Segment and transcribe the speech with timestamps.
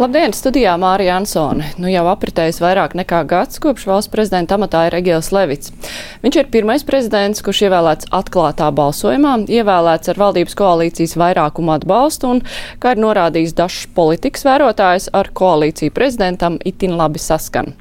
[0.00, 1.74] Labdien, studijā Mārija Ansone.
[1.76, 5.74] Nu jau apritējis vairāk nekā gads, kopš valsts prezidenta amatā ir Egils Levits.
[6.22, 12.42] Viņš ir pirmais prezidents, kurš ievēlēts atklātā balsojumā, ievēlēts ar valdības koalīcijas vairākumu atbalstu un,
[12.80, 17.74] kā ir norādījis dažs politikas vērotājs, ar koalīciju prezidentam itin labi saskan.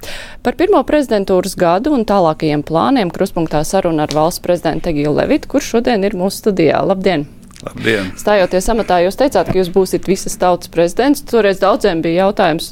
[0.44, 5.78] Par pirmo prezidentūras gadu un tālākajiem plāniem kruspunktā saruna ar valsts prezidentu Egilu Levitu, kurš
[5.78, 6.84] šodien ir mūsu studijā.
[6.84, 7.30] Labdien!
[7.60, 8.14] Labdien.
[8.16, 11.24] Stājoties amatā, jūs teicāt, ka jūs būsiet visas tautas prezidents.
[11.28, 12.72] Toreiz daudziem bija jautājums,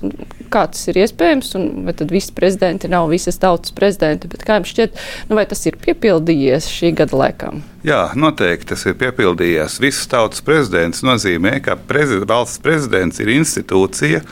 [0.53, 4.29] kā tas ir iespējams, un vai tad visi prezidenti nav visas tautas prezidenti.
[4.31, 7.51] Bet kā jums šķiet, nu, vai tas ir piepildījies šī gada laikā?
[7.87, 9.81] Jā, noteikti tas ir piepildījies.
[9.83, 14.23] Visas tautas prezidents nozīmē, ka prezid valsts prezidents ir institūcija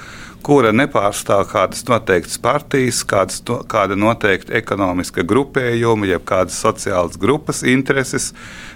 [0.45, 7.63] kura nepārstāv kādas noteiktas partijas, kādas, no, kāda noteikta ekonomiska grupējuma, jeb kādas sociālas grupas
[7.65, 8.29] intereses,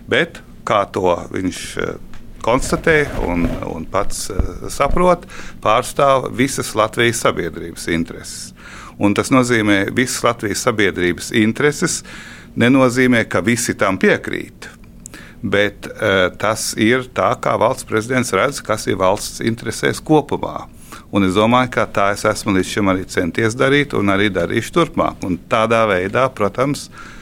[0.09, 1.97] bet kā to viņš eh,
[2.45, 5.25] konstatē un, un pats eh, saprot,
[5.63, 8.53] pārstāv visas Latvijas sabiedrības intereses.
[8.99, 12.01] Un tas nozīmē, ka visas Latvijas sabiedrības intereses
[12.59, 14.67] nenozīmē, ka visi tam piekrīt.
[15.39, 20.65] Bet uh, tas ir tā, kā valsts prezidents redz, kas ir valsts interesēs kopumā.
[21.15, 24.75] Un es domāju, ka tā es esmu līdz šim arī centies darīt un arī darīšu
[24.75, 25.23] turpmāk.
[25.23, 27.18] Un tādā veidā, protams, uh,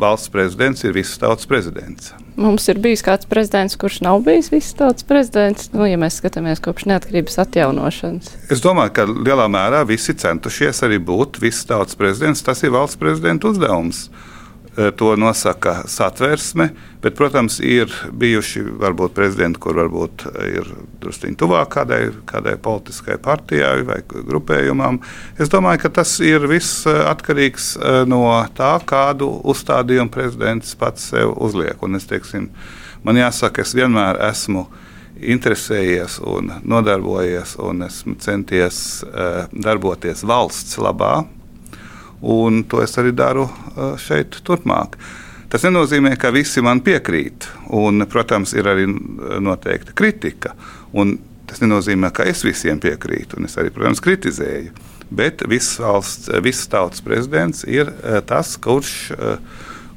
[0.00, 2.14] valsts prezidents ir visas tautas prezidents.
[2.40, 6.60] Mums ir bijis kāds prezidents, kurš nav bijis visas tautas prezidents, nu, ja mēs skatāmies
[6.64, 8.30] kopš neatkarības atjaunošanas.
[8.52, 12.44] Es domāju, ka lielā mērā visi centušies arī būt visas tautas prezidents.
[12.44, 14.06] Tas ir valsts prezidenta uzdevums.
[14.08, 14.35] Eh,
[14.76, 16.68] to nosaka satversme,
[17.02, 20.68] bet, protams, ir bijuši varbūt prezidenti, kur varbūt ir
[21.00, 24.98] drusku tuvāk kādai, kādai politiskai partijai vai grupējumam.
[25.40, 28.24] Es domāju, ka tas ir viss eh, atkarīgs eh, no
[28.56, 31.80] tā, kādu uzstādījumu prezidents pats sev uzliek.
[31.82, 32.50] Un es teiksim,
[33.06, 34.66] man jāsaka, es vienmēr esmu
[35.16, 39.00] interesējies un nodarbojies, un esmu centies
[39.56, 41.22] darboties valsts labā
[42.22, 43.48] un to es arī daru
[44.00, 44.96] šeit turpmāk.
[45.52, 47.46] Tas nenozīmē, ka visi man piekrīt,
[47.76, 48.88] un, protams, ir arī
[49.40, 50.56] noteikta kritika.
[51.46, 54.72] Tas nenozīmē, ka es visiem piekrītu, un es arī, protams, kritizēju.
[55.06, 57.92] Bet visas valsts, visas tautas prezidents ir
[58.26, 59.12] tas, kurš,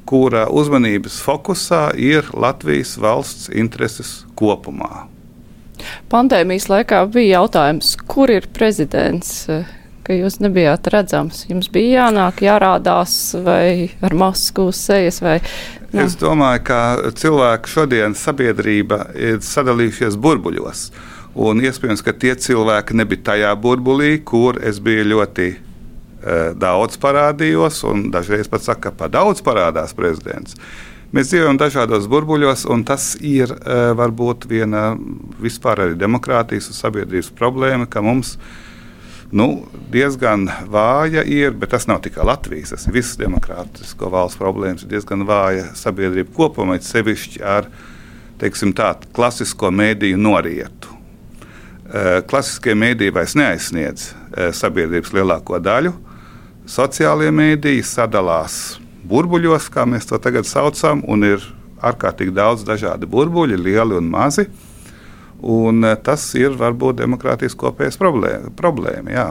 [0.06, 5.08] kura uzmanības fokusā ir Latvijas valsts intereses kopumā.
[6.12, 9.48] Pandēmijas laikā bija jautājums, kur ir prezidents?
[10.10, 11.44] Ka jūs nebijāt redzams.
[11.46, 13.14] Jums bija jānāk, jārādās
[13.46, 15.20] vai ar masku uz sejas.
[15.22, 15.38] Vai,
[15.92, 16.02] nu.
[16.02, 16.80] Es domāju, ka
[17.20, 20.88] cilvēki šodien sabiedrība ir sadalījušies burbuļos.
[21.40, 27.84] Un iespējams, ka tie cilvēki nebija tajā burbulī, kur es biju ļoti uh, daudz parādījos,
[27.86, 30.58] un dažreiz pat saka, ka pa daudz parādās prezidents.
[31.14, 34.88] Mēs dzīvojam dažādos burbuļos, un tas ir uh, varbūt viena
[35.42, 38.68] vispār arī demokrātijas un sabiedrības problēma, ka mums ir
[39.36, 39.46] nu,
[39.92, 44.84] diezgan vāja ir, bet tas nav tikai Latvijas, tas ir visas demokrātisko valstu problēmas.
[44.84, 47.68] Ir diezgan vāja sabiedrība kopumā, sevišķi ar
[48.40, 50.96] teiksim, tādu klasisko mēdīju norietu.
[51.90, 55.94] Eh, klasiskie mēdīji vairs neaizsniedz eh, sabiedrības lielāko daļu.
[56.70, 58.78] Sociālie mēdīji sadalās
[59.10, 61.46] burbuļos, kā mēs to tagad saucam, un ir
[61.82, 64.46] ārkārtīgi daudz dažādu burbuļu, lieli un mazi.
[64.46, 64.69] Uh,
[65.42, 68.52] Un eh, tas ir varbūt demokrātijas kopējas problēma.
[68.56, 69.28] problēma jā.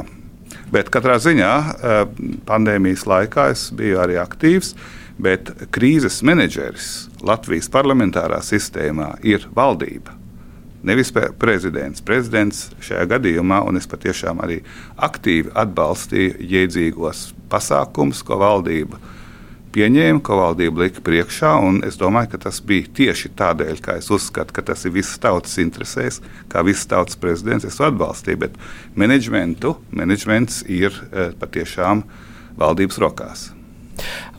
[0.74, 2.00] Bet katrā ziņā eh,
[2.50, 4.74] pandēmijas laikā es biju arī aktīvs,
[5.20, 10.16] bet krīzes menedžeris Latvijas parlamentārā sistēmā ir valdība.
[10.84, 12.00] Nevis prezidents.
[12.00, 14.62] Prezidents šajā gadījumā, un es patiešām arī
[14.96, 19.18] aktīvi atbalstīju jēdzīgos pasākumus, ko valdība ir
[19.76, 21.54] pieņēma, ko valdība lika priekšā.
[21.88, 25.58] Es domāju, ka tas bija tieši tādēļ, ka es uzskatu, ka tas ir visas tautas
[25.62, 26.22] interesēs,
[26.52, 27.68] kā visas tautas prezidents.
[27.68, 28.58] Es atbalstīju, bet
[29.00, 32.06] menedžmentu, menedžments ir eh, patiešām
[32.60, 33.50] valdības rokās.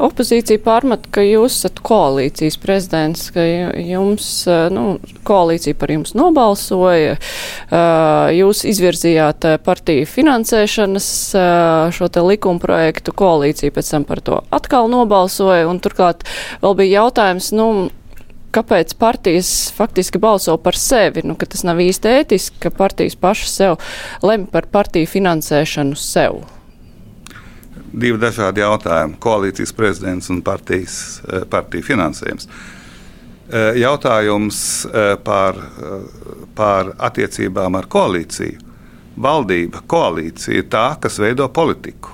[0.00, 4.28] Opozīcija pārmet, ka jūs esat koalīcijas prezidents, ka jums,
[4.72, 4.84] nu,
[5.28, 7.18] koalīcija par jums nobalsoja,
[8.36, 11.08] jūs izvirzījāt partiju finansēšanas
[11.96, 16.24] šo te likuma projektu, koalīcija pēc tam par to atkal nobalsoja, un turklāt
[16.62, 17.70] vēl bija jautājums, nu,
[18.54, 23.58] kāpēc partijas faktiski balso par sevi, nu, ka tas nav īsti ētiski, ka partijas pašas
[23.60, 23.76] sev
[24.26, 26.42] lemj par partiju finansēšanu sev
[27.92, 32.46] divi dažādi jautājumi- koalīcijas prezidents un partijas, eh, partiju finansējums.
[33.52, 35.54] Eh, jautājums eh, par,
[36.54, 38.58] par attiecībām ar koalīciju.
[39.18, 42.08] Valdība, koalīcija ir tā, kas veido politiku.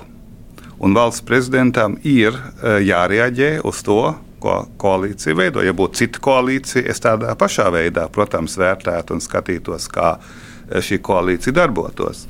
[0.79, 5.63] Un valsts prezidentam ir jārēģē uz to, ko koalīcija veido.
[5.63, 10.17] Ja būtu cita koalīcija, es tādā pašā veidā, protams, vērtētu un skatītos, kā
[10.69, 12.27] šī koalīcija darbotos.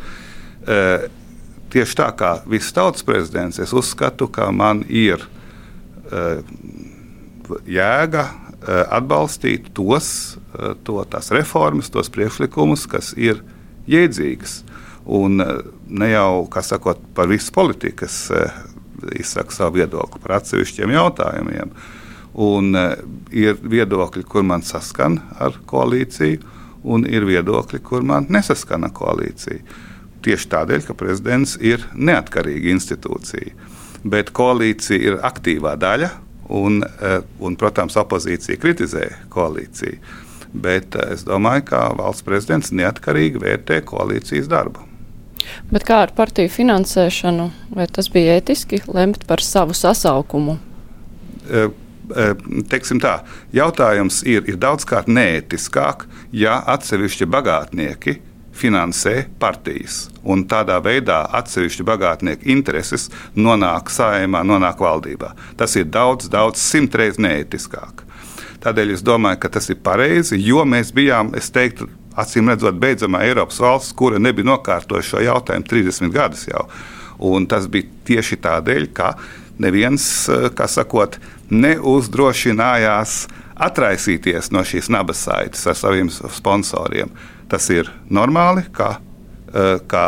[1.73, 5.25] Tieši tā kā viss tautas prezidents, es uzskatu, ka man ir
[7.67, 8.23] jēga
[8.67, 10.37] atbalstīt tos,
[10.83, 13.43] to, tās reformas, tos priekšlikumus, kas ir
[13.87, 14.61] jēdzīgas.
[15.07, 18.25] Un ne jau, kā sakot, par visu politiku, kas
[19.15, 21.71] izsaka savu viedokli par atsevišķiem jautājumiem.
[22.43, 22.75] Un
[23.33, 26.55] ir viedokļi, kur man saskan ar koalīciju,
[26.87, 29.63] un ir viedokļi, kur man nesaskan ar koalīciju.
[30.27, 33.53] Tieši tādēļ, ka prezidents ir neatkarīga institūcija.
[34.03, 36.09] Bet koalīcija ir aktīvā daļa,
[36.51, 36.81] un,
[37.39, 40.01] un protams, opozīcija kritizē koalīciju.
[40.51, 44.83] Bet es domāju, ka valsts prezidents neatkarīgi vērtē koalīcijas darbu.
[45.71, 47.49] Bet kā ar partiju finansēšanu?
[47.75, 50.57] Vai tas bija ētiski lemt par savu sasaukumu?
[51.47, 51.67] E,
[52.11, 52.27] e,
[52.67, 53.21] teiksim tā,
[53.55, 56.03] jautājums ir, ir daudzkārt neētiskāk,
[56.35, 58.19] ja atsevišķi bagātnieki
[58.57, 60.07] finansē partijas.
[60.25, 65.33] Un tādā veidā atsevišķi bagātnieku intereses nonāk saimā, nonāk valdībā.
[65.59, 68.03] Tas ir daudz, daudz simtreiz neētiskāk.
[68.63, 71.87] Tādēļ es domāju, ka tas ir pareizi, jo mēs bijām, es teiktu,
[72.17, 76.65] acīm redzot, beidzamā Eiropas valsts, kura nebija nokārtojusi šo jautājumu 30 gadus jau.
[77.17, 79.13] Un tas bija tieši tādēļ, ka
[79.61, 80.03] neviens,
[80.57, 81.19] kā sakot,
[81.53, 83.19] neuzdrošinājās
[83.57, 87.11] atraisīties no šīs nabasaites ar saviem sponsoriem.
[87.49, 88.97] Tas ir normāli, ka,
[89.87, 90.05] ka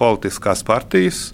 [0.00, 1.30] politiskās partijas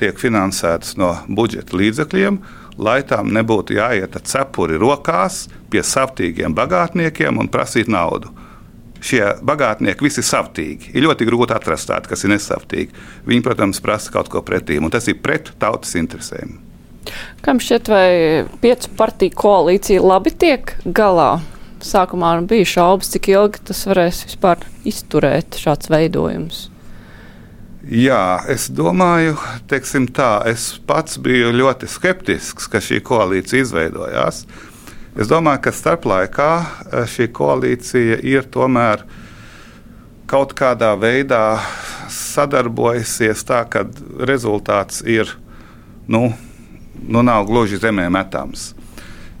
[0.00, 2.38] tiek finansētas no budžeta līdzekļiem,
[2.82, 8.32] lai tām nebūtu jāiet ar cepuri rokās pie savtīgiem bagātniekiem un prasīt naudu
[9.02, 10.92] šie bagātnieki visi ir savtīgi.
[10.94, 12.94] Ir ļoti grūti atrast tādu, kas ir nesavtīgi.
[13.26, 16.54] Viņi, protams, prasa kaut ko pretī, un tas ir pret tautas interesēm.
[17.42, 18.08] Kam šķiet, vai
[18.62, 21.40] piecu partiju koalīcija labi tiek galā?
[21.82, 26.68] Sākumā bija šaubas, cik ilgi tas varēs vispār izturēt šāds veidojums.
[27.82, 29.34] Jā, es domāju,
[29.66, 34.44] teiksim tā, es pats biju ļoti skeptisks, ka šī koalīcija izveidojās.
[35.18, 39.02] Es domāju, ka starplaikā eh, šī koalīcija ir tomēr
[40.30, 41.58] kaut kādā veidā
[42.12, 43.82] sadarbojusies tā, ka
[44.30, 45.34] rezultāts ir,
[46.06, 46.30] nu,
[47.08, 48.72] nu nav gluži zemē metams.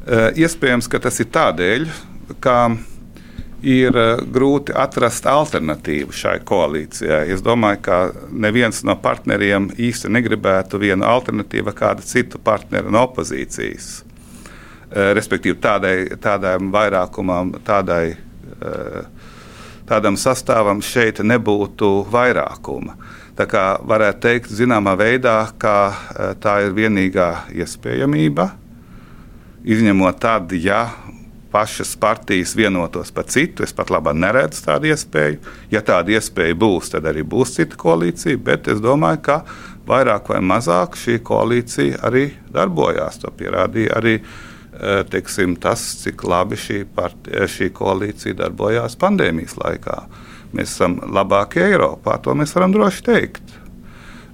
[0.06, 1.84] Eh, iespējams, ka tas ir tādēļ,
[2.42, 2.56] ka
[3.62, 7.28] ir eh, grūti atrast alternatīvu šai koalīcijai.
[7.30, 7.98] Es domāju, ka
[8.34, 13.92] neviens no partneriem īsti negribētu vienu alternatīvu kādu citu partneri no opozīcijas.
[14.02, 18.16] Eh, respektīvi tādai, tādam vairākumam, tādai,
[19.86, 22.94] tādam sastāvam šeit nebūtu vairākuma.
[23.36, 28.50] Tā kā varētu teikt, zināmā veidā, ka eh, tā ir vienīgā iespējamība,
[29.64, 30.84] izņemot tad, ja
[31.52, 33.64] pašas partijas vienotos par citu.
[33.64, 35.40] Es pat labi neredzu tādu iespēju.
[35.72, 39.42] Ja tāda iespēja būs, tad arī būs cita koalīcija, bet es domāju, ka
[39.88, 43.20] vairāk vai mazāk šī koalīcija arī darbojās.
[43.20, 44.16] To pierādīja arī
[44.72, 49.96] Eh, teiksim, tas, cik labi šī, part, eh, šī koalīcija darbojās pandēmijas laikā.
[50.52, 53.54] Mēs esam labākie Eiropā, to mēs varam droši teikt.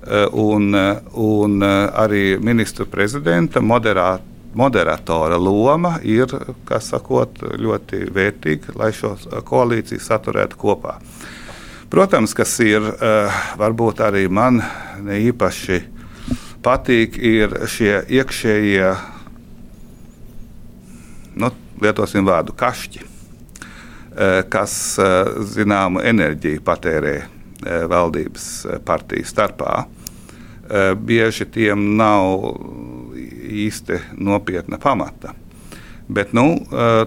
[0.09, 0.73] Eh, un,
[1.15, 4.25] un arī ministra prezidenta moderāt,
[4.59, 6.33] moderatora loma ir
[6.83, 9.13] sakot, ļoti vērtīga, lai šo
[9.47, 10.97] koalīciju saturētu kopā.
[11.89, 12.85] Protams, kas ir
[13.61, 14.59] varbūt arī man
[15.05, 15.79] ne īpaši
[16.65, 18.91] patīk, ir šie iekšējie
[21.39, 21.51] nu,
[21.83, 23.08] lietosim vārdu kašķi, eh,
[24.51, 28.49] kas eh, zināmu enerģiju patērē eh, valdības
[28.87, 29.85] partiju starpā.
[31.01, 32.43] Bieži tiem nav
[33.17, 35.31] īsti nopietna pamata.
[36.13, 36.59] Bet nu,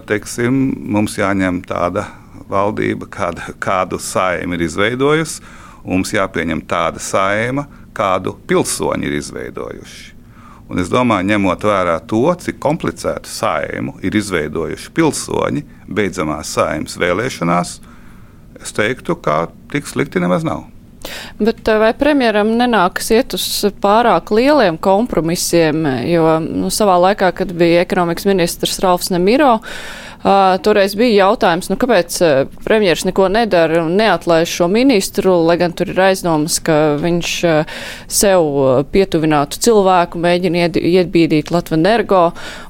[0.08, 0.56] teiksim,
[0.90, 2.08] mums jāņem tāda
[2.50, 5.44] valdība, kāda, kādu saima ir izveidojusi,
[5.84, 10.11] un mums jāpieņem tāda saima, kādu pilsoņi ir izveidojuši.
[10.72, 17.74] Un es domāju, ņemot vērā to, cik komplicētu saimu ir izveidojuši pilsoņi beidzamās saimas vēlēšanās,
[18.62, 20.64] es teiktu, ka tik slikti nemaz nav.
[21.36, 23.44] Bet eh, vai premjeram nenākas iet uz
[23.82, 30.11] pārāk lieliem kompromisiem, jo nu, savā laikā, kad bija ekonomikas ministrs Ralfs Nemiro, Uh,
[30.62, 35.74] toreiz bija jautājums, nu, kāpēc uh, premjeras neko nedara un neatlaiž šo ministru, lai gan
[35.74, 37.72] tur ir aizdomas, ka viņš uh,
[38.06, 38.46] sev
[38.94, 42.24] pietuvinātu cilvēku, mēģina ied, iedbīdīt Latvenergo.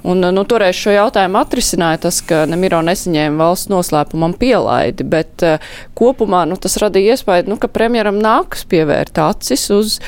[0.08, 5.74] Un, nu, toreiz šo jautājumu atrisināja tas, ka Nemiro nesaņēma valsts noslēpumam pielaidi, bet uh,
[5.98, 9.98] kopumā nu, tas radīja iespēju, nu, ka premjeram nākas pievērt acis uz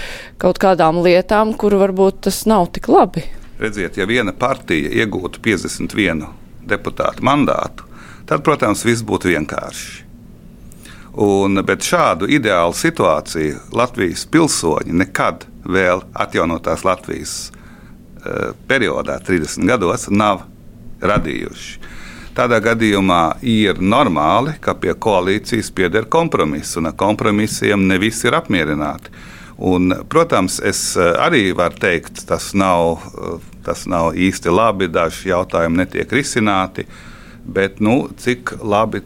[0.40, 3.26] kaut kādām lietām, kur varbūt tas nav tik labi.
[3.60, 6.24] Redziet, ja viena partija iegūtu 51
[6.68, 7.86] deputātu mandātu,
[8.28, 10.02] tad, protams, viss būtu vienkārši.
[11.14, 20.08] Un, bet šādu ideālu situāciju Latvijas pilsoņi nekad vēl atjaunotās Latvijas uh, periodā, 30 gados,
[20.10, 20.42] nav
[21.04, 21.92] radījuši.
[22.34, 28.34] Tādā gadījumā ir normāli, ka pie koalīcijas pieder kompromiss, un ar kompromisiem ne visi ir
[28.34, 29.12] apmierināti.
[29.58, 35.30] Un, protams, es eh, arī varu teikt, tas nav uh, Tas nav īsti labi, daži
[35.30, 36.84] jautājumi netiek risināti.
[37.44, 39.00] Bet nu, cik, labi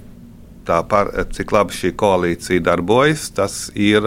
[0.67, 4.05] par, cik labi šī koalīcija darbojas, tas ir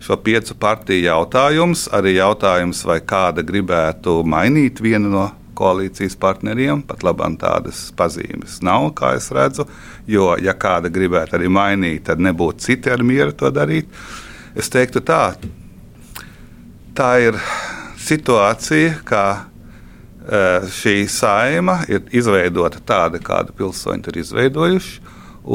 [0.00, 1.86] šo piecu partiju jautājums.
[1.96, 6.84] Arī jautājums, vai kāda gribētu mainīt vienu no koalīcijas partneriem.
[6.88, 9.64] Pat labi, tādas pazīmes nav, kā es redzu.
[10.08, 13.88] Jo, ja kāda gribētu arī mainīt, tad nebūtu citi ar mieru to darīt.
[14.56, 15.22] Es teiktu, tā,
[16.96, 17.38] tā ir
[18.00, 19.26] situācija, kā
[20.30, 24.98] Eh, šī saima ir izveidota tāda, kādu pilsoņi ir izveidojuši,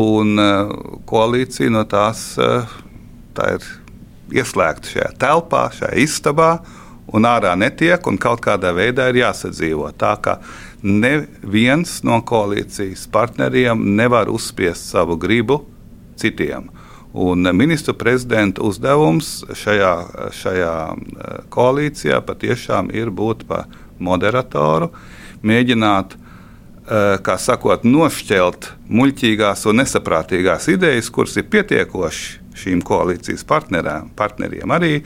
[0.04, 0.72] un eh,
[1.06, 2.74] koalīcija no tās eh,
[3.38, 3.68] tā ir
[4.42, 6.50] ieslēgta šajā telpā, šajā istabā,
[7.14, 9.92] un ārā netiek, un kaut kādā veidā ir jāsadzīvo.
[10.02, 10.40] Tā kā
[10.82, 15.62] neviens no koalīcijas partneriem nevar uzspiest savu gribu
[16.18, 16.72] citiem.
[17.16, 19.94] Un ministru prezidenta uzdevums šajā,
[20.36, 20.76] šajā
[21.54, 23.70] koalīcijā patiešām ir būt par
[24.04, 24.90] moderatoru,
[25.46, 34.76] mēģināt eh, kā sakot, nošķelt muļķīgās un nesaprātīgās idejas, kuras ir pietiekoši šīm koalīcijas partneriem
[34.76, 34.98] arī,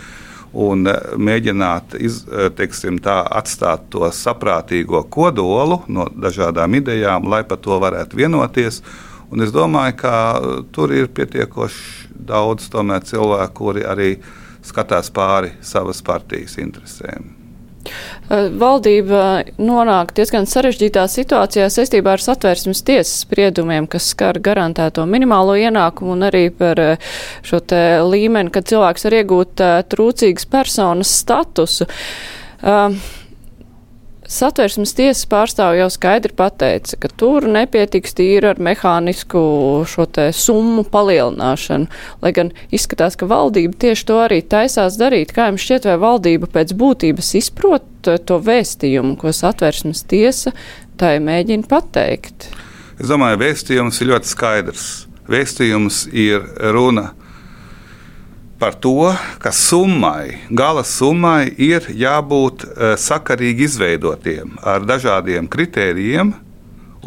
[0.53, 7.43] un eh, mēģināt iz, eh, teiksim, tā, atstāt to saprātīgo kodolu no dažādām idejām, lai
[7.43, 8.81] par to varētu vienoties.
[9.29, 10.13] Un es domāju, ka
[10.73, 14.13] tur ir pietiekoši daudz cilvēku, kuri arī
[14.65, 17.35] skatās pāri savas partijas interesēm.
[18.29, 25.55] Eh, valdība nonāk diezgan sarežģītā situācijā saistībā ar satvērsmes tiesas spriedumiem, kas skar garantēto minimālo
[25.57, 27.61] ienākumu un arī par eh, šo
[28.09, 31.87] līmeni, kad cilvēks var iegūt trūcīgas personas statusu.
[32.59, 32.91] Uh,
[34.29, 39.39] Satversmes tiesas pārstāvi jau skaidri pateica, ka tur nepietiks tīri ar mehānisku
[39.89, 41.89] šo te summu palielināšanu,
[42.21, 45.33] lai gan izskatās, ka valdība tieši to arī taisās darīt.
[45.33, 50.53] Kā jums šķiet, vai valdība pēc būtības izprot to vēstījumu, ko satversmes tiesa
[51.01, 52.51] tai mēģina pateikt?
[53.01, 54.85] Es domāju, vēstījums ir ļoti skaidrs.
[55.29, 56.45] Vēstījums ir
[56.75, 57.28] runa par
[58.59, 66.33] to, ka summai, gala summai ir jābūt uh, sakarīgi izveidotiem ar dažādiem kritērijiem,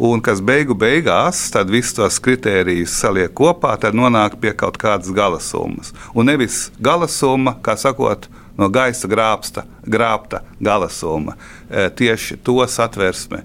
[0.01, 5.13] un kas beigu beigās, tad visus tos kritērijus saliek kopā, tad nonāk pie kaut kādas
[5.13, 5.93] gala summas.
[6.17, 8.25] Un nevis gala summa, kā sakot,
[8.57, 11.37] no gaisa grābsta, grābta gala summa.
[11.69, 13.43] Uh, tieši to satversme,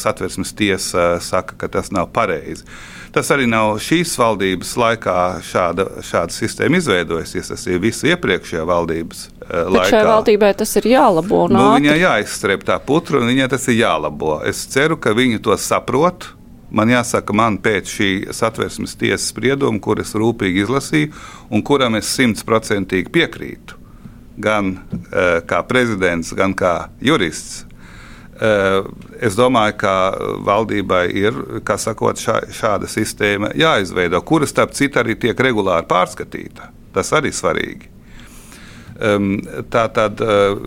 [0.00, 2.64] satversmes tiesa saka, ka tas nav pareizi.
[3.12, 7.50] Tas arī nav šīs valdības laikā šāda, šāda sistēma izveidojusies.
[7.52, 9.90] Tas ir visu iepriekšējā valdības uh, laikā.
[9.94, 11.46] Šai valdībai tas ir jālabo.
[11.52, 14.38] Nu, viņai jāizstrēp tā putra, un viņai tas ir jālabo.
[14.48, 16.34] Es ceru, ka viņi to saprot.
[16.68, 21.14] Man jāsaka, man pēc šī satversmes tiesas sprieduma, kuras rūpīgi izlasīju
[21.48, 23.78] un kuram es simtprocentīgi piekrītu,
[24.36, 27.67] gan uh, kā prezidents, gan kā jurists, Eh,
[28.38, 29.92] es domāju, ka
[30.46, 36.70] valdībai ir sakot, šā, šāda sistēma jāizveido, kura starp citu arī tiek regulāri pārskatīta.
[36.94, 37.90] Tas arī svarīgi.
[38.98, 40.60] Tā tad eh,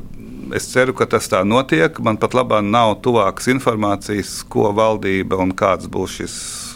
[0.55, 1.97] es ceru, ka tas tā notiek.
[2.03, 6.35] Man pat labāk nav tuvākas informācijas, ko valdība un kāds būs šis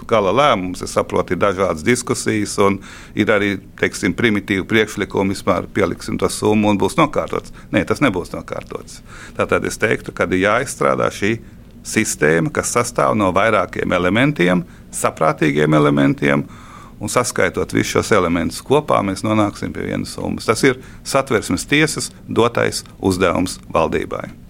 [0.10, 0.84] gala lēmums.
[0.86, 2.80] Es saprotu, ir dažādas diskusijas, un
[3.18, 7.54] ir arī teiksim, primitīvi priekšlikumi, vispār pieliksim to summu un būs nokārtots.
[7.74, 9.02] Nē, tas nebūs nokārtots.
[9.38, 11.38] Tātad es teiktu, ka ir jāizstrādā šī
[11.86, 16.48] sistēma, kas sastāv no vairākiem elementiem, saprātīgiem elementiem.
[16.96, 20.48] Un saskaitot visus šos elementus kopā, mēs nonāksim pie vienas summas.
[20.48, 24.45] Tas ir satversmes tiesas dotais uzdevums valdībai.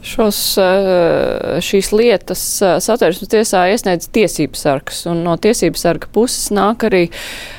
[0.00, 6.48] Šos, eh, šīs lietas eh, satversmes tiesā iesniedz tiesības sargs, un no tiesības sarga puses
[6.56, 7.02] nāk arī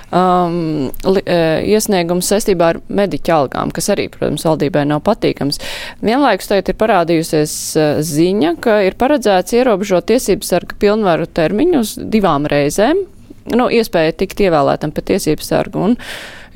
[0.10, 1.22] um, li,
[1.70, 5.62] iesniegumu saistībā ar mediķa algām, kas arī, protams, valdībai nav patīkams.
[6.02, 7.56] Vienlaikus tagad ir parādījusies
[8.10, 13.04] ziņa, ka ir paredzēts ierobežot tiesības sarga pilnvaru termiņu uz divām reizēm.
[13.54, 15.86] Nu, iespēja tikt ievēlētam pēc tiesības sargu.
[15.92, 15.96] Un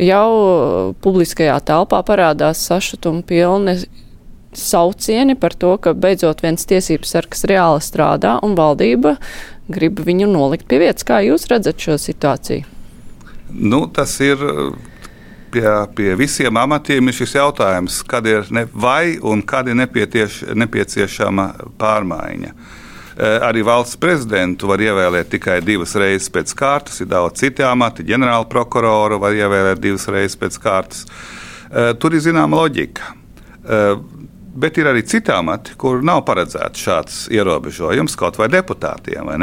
[0.01, 3.77] jau publiskajā telpā parādās sašutumi pilni
[4.59, 9.15] saucieni par to, ka beidzot viens tiesības sargs reāli strādā un valdība
[9.71, 11.05] grib viņu nolikt pie vietas.
[11.07, 12.65] Kā jūs redzat šo situāciju?
[13.55, 14.41] Nu, tas ir
[15.53, 21.47] pie, pie visiem amatiem ir šis jautājums, kad ir ne, vai un kad ir nepieciešama
[21.79, 22.51] pārmaiņa.
[23.47, 27.00] Arī valsts prezidentu var ievēlēt tikai divas reizes pēc kārtas.
[27.00, 31.05] Ir daudz citu amatu, ģenerāla prokuroru var ievēlēt divas reizes pēc kārtas.
[32.01, 33.13] Tur ir zināma loģika.
[34.55, 39.27] Bet ir arī citi amati, kur nav paredzēts šāds ierobežojums, kaut vai deputātiem.
[39.27, 39.35] Vai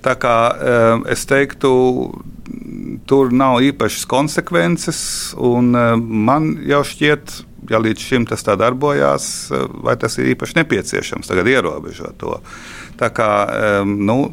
[0.00, 1.70] Tā kā eh, es teiktu,
[3.08, 5.00] tur nav īpašas konsekvences,
[5.36, 7.34] un eh, man jau šķiet,
[7.68, 12.38] ja līdz šim tas tā darbojās, eh, vai tas ir īpaši nepieciešams tagad ierobežot to.
[12.98, 13.30] Tā kā,
[13.86, 14.32] nu,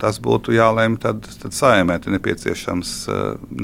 [0.00, 2.92] tas būtu jālēm, tad, tad saimēt ir nepieciešams,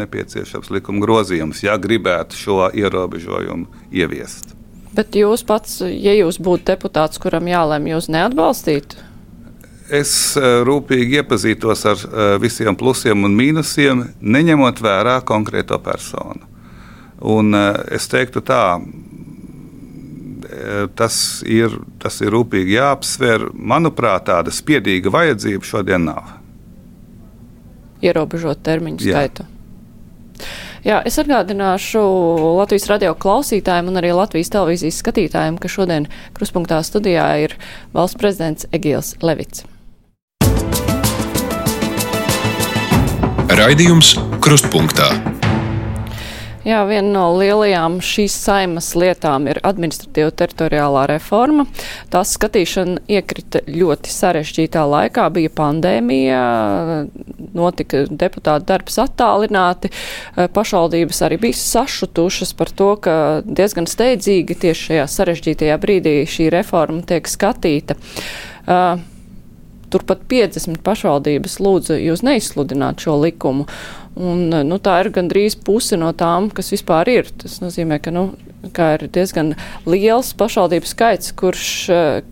[0.03, 4.59] nepieciešams likuma grozījums, ja gribētu šo ierobežojumu ieviest.
[4.93, 9.09] Bet jūs pats, ja jūs būtu deputāts, kuram jālēm, jūs neatbalstītu?
[9.93, 16.45] Es eh, rūpīgi iepazītos ar eh, visiem plusiem un mīnusiem, neņemot vērā konkrēto personu.
[17.29, 18.65] Un eh, es teiktu tā,
[20.99, 21.17] tas
[21.49, 21.73] ir,
[22.03, 23.47] tas ir rūpīgi jāapsver.
[23.57, 26.35] Manuprāt, tāda spiedīga vajadzība šodien nav.
[28.05, 29.47] Ierobežot termiņu skaitu.
[29.47, 30.51] Jā.
[30.83, 32.01] Jā, es atgādināšu
[32.59, 37.55] Latvijas radio klausītājiem un arī Latvijas televīzijas skatītājiem, ka šodien kruspunktā studijā ir
[37.95, 39.63] valsts prezidents Egils Levits.
[43.63, 45.13] Raidījums Krustpunktā.
[46.63, 51.65] Jā, viena no lielajām šīs saimas lietām ir administratīva teritoriālā reforma.
[52.13, 56.43] Tās skatīšana iekrita ļoti sarežģītā laikā, bija pandēmija,
[57.59, 59.91] notika deputāta darbs attālināti,
[60.55, 67.03] pašvaldības arī bija sašutušas par to, ka diezgan steidzīgi tieši šajā sarežģītajā brīdī šī reforma
[67.11, 67.99] tiek skatīta.
[68.63, 69.03] Uh,
[69.93, 73.67] turpat 50 pašvaldības lūdza jūs neizsludināt šo likumu.
[74.13, 77.31] Un, nu, tā ir gandrīz puse no tām, kas vispār ir.
[77.41, 78.27] Tas nozīmē, ka, nu,
[78.77, 79.55] ka ir diezgan
[79.89, 81.67] liels pašvaldību skaits, kurš,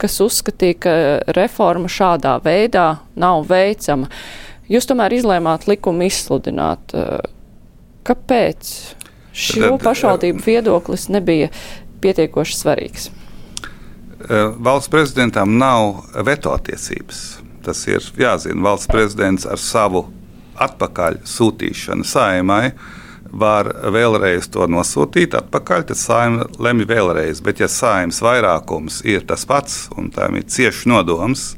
[0.00, 0.94] kas uzskatīja, ka
[1.36, 4.10] reforma šādā veidā nav veicama.
[4.70, 6.92] Jūs tomēr izlēmāt likumu izsludināt.
[8.06, 8.74] Kāpēc
[9.32, 11.48] šo pašvaldību viedoklis nebija
[12.04, 13.10] pietiekoši svarīgs?
[14.60, 17.39] Valsts prezidentam nav veto tiesības.
[17.64, 18.62] Tas ir jāzina.
[18.64, 20.06] Valsts prezidents ar savu
[20.60, 22.72] atpakaļ sūtīšanu saimai
[23.30, 27.42] var vēlreiz to nosūtīt atpakaļ, tad saima lemj vēlreiz.
[27.44, 31.52] Bet, ja saimas vairākums ir tas pats un tam ir cieši nodoms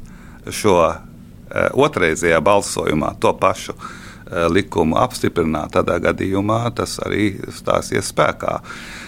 [0.53, 0.93] šo e,
[1.73, 3.81] otrreizējā balsojumā to pašu e,
[4.53, 8.59] likumu apstiprināt, tādā gadījumā tas arī stāsies spēkā.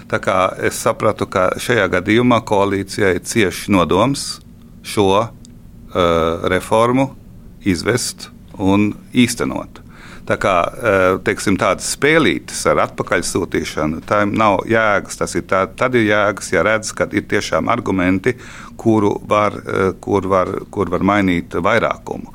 [0.09, 4.27] Tā kā es sapratu, ka šajā gadījumā koalīcijai ir cieši nodoms
[4.85, 5.27] šo
[6.51, 7.09] reformu
[7.65, 8.29] izvest
[8.59, 9.81] un īstenot.
[10.25, 15.19] Tā kā uh, teiksim, tādas spēlītes ar atpakaļsūtīšanu, tam nav jēgas.
[15.19, 18.33] Tas ir tā, tad ir jēgas, ja redz, ka ir tiešām argumenti,
[18.81, 22.33] kuru var, uh, kur var, kur var mainīt vairākumu.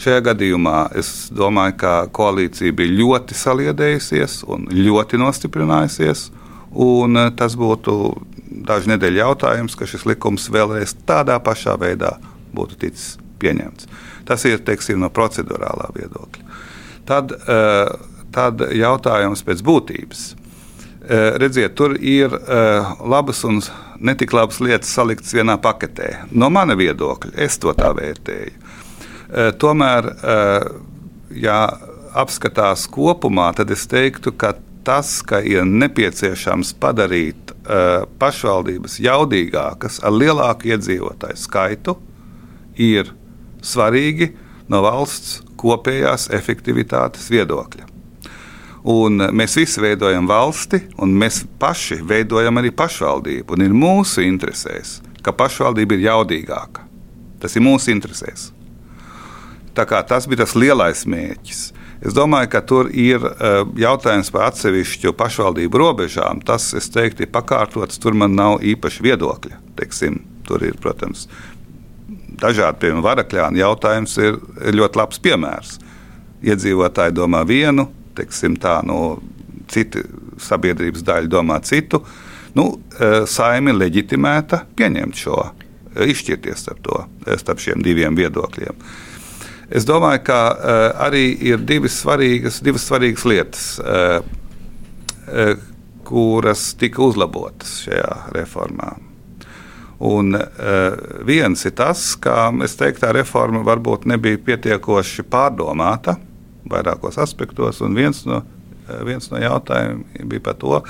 [0.00, 6.30] Šajā gadījumā es domāju, ka koalīcija bija ļoti saliedējusies un ļoti nostiprinājusies.
[6.70, 7.94] Un tas būtu
[8.66, 12.16] dažu nedēļu jautājums, ka šis likums vēlreiz tādā pašā veidā
[12.54, 13.88] būtu ticis pieņemts.
[14.28, 16.44] Tas ir teiksim, no procedurālā viedokļa.
[17.08, 17.90] Tad, eh,
[18.34, 20.20] tad jautājums pēc būtības.
[21.00, 23.60] Eh, redziet, tur ir eh, labas un
[23.98, 26.28] netik labas lietas saliktas vienā paketē.
[26.30, 28.68] No mana viedokļa, es to tā vērtēju.
[29.30, 30.08] Tomēr,
[31.38, 31.58] ja
[32.18, 37.52] apskatās kopumā, tad es teiktu, ka tas, ka ir nepieciešams padarīt
[38.18, 41.94] pašvaldības jaudīgākas ar lielāku iedzīvotāju skaitu,
[42.80, 43.12] ir
[43.62, 44.32] svarīgi
[44.70, 47.88] no valsts kopējās efektivitātes viedokļa.
[48.90, 53.58] Un mēs visi veidojam valsti, un mēs paši veidojam arī pašvaldību.
[53.60, 56.86] Ir mūsu interesēs, ka pašvaldība ir jaudīgāka.
[57.40, 58.50] Tas ir mūsu interesēs.
[59.76, 61.60] Tas bija tas lielais mērķis.
[62.00, 66.40] Es domāju, ka tur ir uh, jautājums par atsevišķu pašvaldību robežām.
[66.44, 68.00] Tas, es teiktu, ir pakārtots.
[68.00, 69.60] Tur man nav īpaši viedokļa.
[69.76, 71.26] Teiksim, tur ir, protams,
[72.40, 74.40] dažādi, piemēram, varakļāni jautājums ir
[74.76, 75.76] ļoti labs piemērs.
[76.40, 79.20] Iedzīvotāji domā vienu, teiksim, tā, no
[79.70, 80.02] cita
[80.40, 82.02] sabiedrības daļa domā citu.
[82.56, 82.72] Nu,
[83.30, 85.36] saime ir leģitimēta pieņemt šo,
[86.00, 86.98] izšķirties starp, to,
[87.38, 88.80] starp šiem diviem viedokļiem.
[89.70, 90.38] Es domāju, ka
[91.06, 93.68] arī ir divas svarīgas, divas svarīgas lietas,
[96.10, 98.96] kuras tika uzlabotas šajā reformā.
[100.00, 100.44] Un, uh,
[101.28, 106.16] viens ir tas, ka teiktu, tā reforma varbūt nebija pietiekoši pārdomāta
[106.70, 110.80] vairākos aspektos, un viens no, uh, viens no jautājumiem bija par to,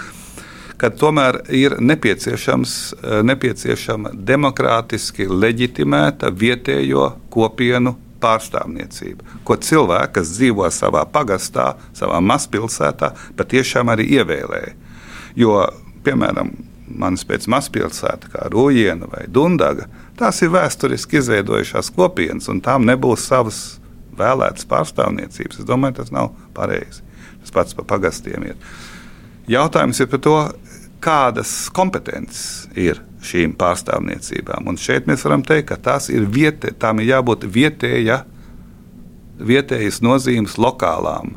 [0.81, 2.77] ka tomēr ir nepieciešams,
[3.29, 13.93] nepieciešama demokrātiski leģitimēta vietējo kopienu pārstāvniecība, ko cilvēki, kas dzīvo savā pagastā, savā mazpilsētā, patiešām
[13.93, 14.75] arī ievēlēja.
[15.41, 15.61] Jo,
[16.05, 16.53] piemēram,
[16.91, 19.87] manas pēc mazpilsēta, kā Rūjiena vai Dundaga,
[20.19, 23.61] tās ir vēsturiski izveidojušās kopienas, un tām nebūs savas
[24.21, 25.63] vēlētas pārstāvniecības.
[25.63, 27.05] Es domāju, tas nav pareizi.
[27.41, 28.59] Tas pats par pagastiem ir.
[29.51, 30.37] Jautājums ir par to,
[31.03, 34.69] kādas kompetences ir šīm pārstāvniecībām.
[34.69, 38.23] Un šeit mēs varam teikt, ka tās ir vietē, tām ir jābūt vietēja,
[39.41, 41.35] vietējas nozīmes lokālām,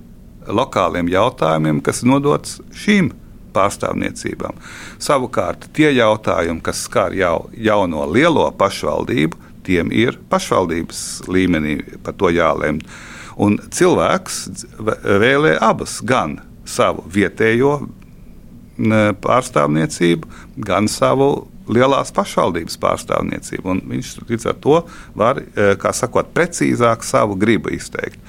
[0.47, 3.13] lokāliem jautājumiem, kas nodots šīm
[3.53, 4.59] pārstāvniecībām.
[5.01, 12.31] Savukārt tie jautājumi, kas skar jau jauno lielo pašvaldību, tiem ir pašvaldības līmenī par to
[12.33, 12.83] jālemj.
[13.41, 14.43] Un cilvēks
[15.23, 16.37] vēlē abas, gan
[16.69, 17.79] savu vietējo
[19.23, 20.29] pārstāvniecību,
[20.65, 23.69] gan savu lielās pašvaldības pārstāvniecību.
[23.69, 24.81] Un viņš līdz ar to
[25.15, 28.19] var, eh, kā sakot, precīzāk savu gribu izteikt.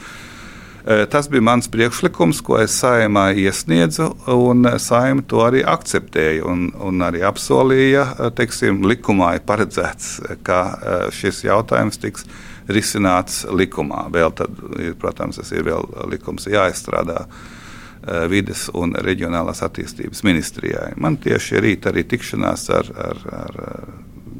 [0.85, 6.69] Eh, tas bija mans priekšlikums, ko es saimā iesniedzu, un saima to arī akceptēja un,
[6.77, 8.07] un arī apsolīja.
[8.13, 10.61] Eh, teiksim, likumā ir paredzēts, ka
[11.15, 12.29] šis jautājums tiks
[12.69, 14.07] risināts likumā.
[14.13, 14.57] Vēl tad,
[15.01, 17.27] protams, tas ir vēl likums jāizstrādā.
[18.05, 20.91] Eh, vides un reģionālās attīstības ministrijai.
[21.01, 23.95] Man tieši rīt arī tikšanās ar, ar, ar eh,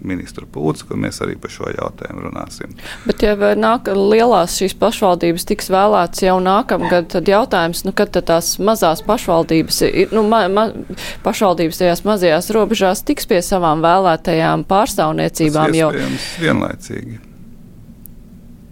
[0.07, 2.77] ministru Pūcu, ka mēs arī par šo jautājumu runāsim.
[3.09, 8.55] Bet, ja nāk lielās šīs pašvaldības tiks vēlētas jau nākamgad, tad jautājums, nu, kad tās
[8.63, 9.83] mazās pašvaldības,
[10.15, 10.69] nu, ma, ma,
[11.27, 15.93] pašvaldības tajās mazajās robežās tiks pie savām vēlētajām pārstāvniecībām jau
[16.41, 17.23] vienlaicīgi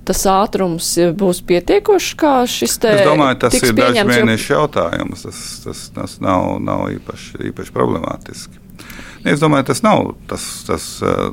[0.09, 4.59] tas ātrums būs pietiekošs, kā šis te Es domāju, tas ir dažu mēnešu jo...
[4.59, 5.25] jautājums.
[5.27, 8.62] Tas, tas, tas nav, nav īpaši, īpaši problemātiski.
[9.25, 11.27] Es domāju, tas nav tas, tas eh,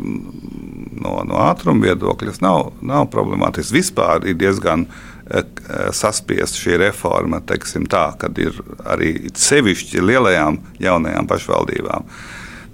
[1.02, 3.80] no, no ātruma viedokļa, tas nav, nav problemātiski.
[3.80, 5.46] Vispār ir diezgan eh,
[5.96, 12.06] saspiesta šī reforma, teiksim tā, kad ir arī sevišķi lielajām jaunajām pašvaldībām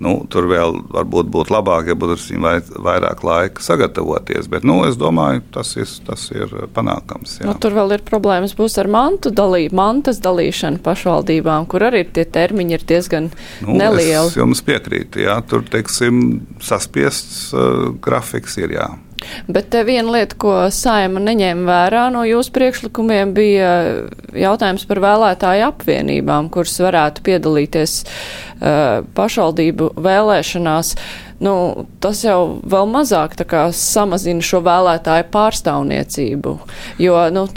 [0.03, 2.17] Nu, tur vēl varbūt būtu labāk, ja būtu
[2.83, 4.49] vairāk laika sagatavoties.
[4.51, 7.37] Bet nu, es domāju, tas ir, tas ir panākams.
[7.45, 12.27] Nu, tur vēl ir problēmas būs ar mantu dalību, mantas dalīšanu pašvaldībām, kur arī tie
[12.27, 13.31] termiņi ir diezgan
[13.63, 14.27] nu, nelieli.
[14.27, 18.91] Es jums piekrītu, jā, tur teiksim, saspiests uh, grafiks ir jā.
[19.47, 23.69] Bet viena lieta, ko saima neņēma vērā no jūsu priekšlikumiem, bija
[24.35, 30.95] jautājums par vēlētāju apvienībām, kuras varētu piedalīties uh, pašvaldību vēlēšanās.
[31.45, 31.53] Nu,
[32.03, 33.35] tas jau vēl mazāk
[33.75, 36.53] samazina šo vēlētāju pārstāvniecību,
[37.03, 37.47] jo nu,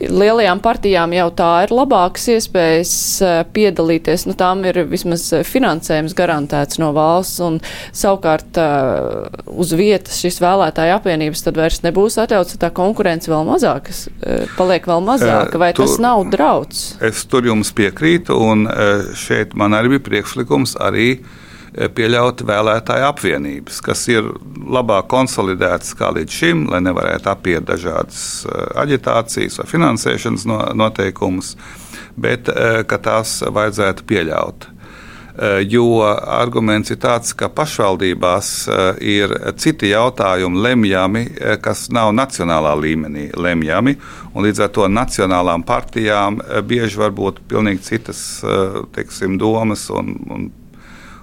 [0.00, 6.80] lielajām partijām jau tā ir labākas iespējas eh, piedalīties, nu tām ir vismaz finansējums garantēts
[6.82, 7.58] no valsts, un
[7.90, 14.06] savukārt eh, uz vietas šīs vēlētāja apvienības tad vairs nebūs atļauts, tā konkurence vēl mazākas,
[14.56, 16.84] paliek vēl mazāka, vai tur, tas nav drauds?
[17.04, 18.66] Es tur jums piekrītu, un
[19.18, 21.41] šeit man arī bija priekšlikums arī Eh,
[21.72, 24.28] pieļaut vēlētāju apvienības, kas ir
[24.72, 31.56] labāk konsolidētas kā līdz šim, lai nevarētu apiet dažādas eh, aģitācijas vai finansēšanas noteikumus,
[32.20, 34.68] bet eh, tās vajadzētu pieļaut.
[35.64, 38.48] Jo arguments ir tāds, ka pašvaldībās
[39.00, 41.22] ir citi jautājumi lemjami,
[41.64, 43.96] kas nav nacionālā līmenī lemjami,
[44.36, 46.36] un līdz ar to nacionālām partijām
[46.68, 48.20] bieži var būt pilnīgi citas
[48.92, 50.50] teiksim, domas un, un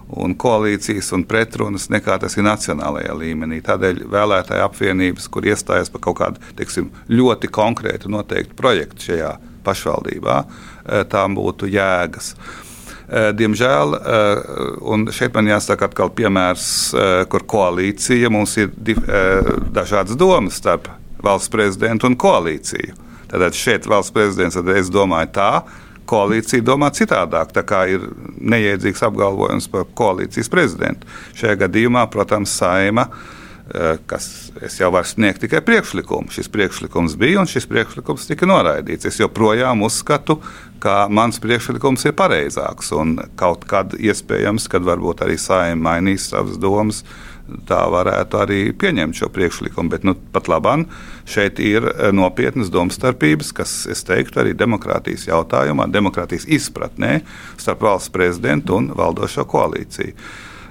[0.10, 3.62] un koalīcijas un pretrunas nekā tas ir nacionālajā līmenī.
[3.66, 10.40] Tādēļ vēlētāju apvienības, kur iestājas par kaut kādu teiksim, ļoti konkrētu noteiktu projektu šajā pašvaldībā,
[10.46, 12.34] eh, tām būtu jēgas.
[13.10, 16.94] Eh, diemžēl, eh, un šeit man jāsaka atkal piemērs,
[17.30, 20.88] kur koalīcija mums ir dažādas domas starp
[21.22, 22.94] valsts prezidentu un koalīciju.
[23.30, 25.64] Tātad šeit valsts prezidents, tad es domāju tā,
[26.10, 27.54] koalīcija domā citādāk.
[27.56, 28.08] Tā kā ir
[28.40, 31.10] neiedzīgs apgalvojums par koalīcijas prezidentu.
[31.38, 33.10] Šajā gadījumā, protams, saima
[34.06, 36.32] kas es jau varu sniegt tikai priekšlikumu.
[36.34, 39.06] Šis priekšlikums bija un šis priekšlikums tika noraidīts.
[39.10, 40.40] Es joprojām uzskatu,
[40.82, 42.94] ka mans priekšlikums ir pareizāks
[43.40, 47.04] kaut kad iespējams, kad varbūt arī saimnieks mainīs savas domas.
[47.70, 50.86] Tā varētu arī pieņemt šo priekšlikumu, bet nu, pat labāk
[51.30, 51.86] šeit ir
[52.16, 57.20] nopietnas domstarpības, kas, es teiktu, arī demokrātijas jautājumā, demokrātijas izpratnē
[57.58, 60.16] starp valsts prezidentu un valdošo koalīciju.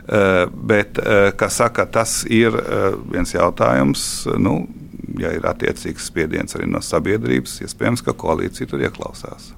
[0.09, 2.55] Eh, bet, eh, kā saka, tas ir
[3.12, 4.27] viens jautājums.
[4.41, 4.62] Nu,
[5.21, 9.53] ja ir attiecīgs spiediens arī no sabiedrības, iespējams, ka koalīcija tur ieklausās.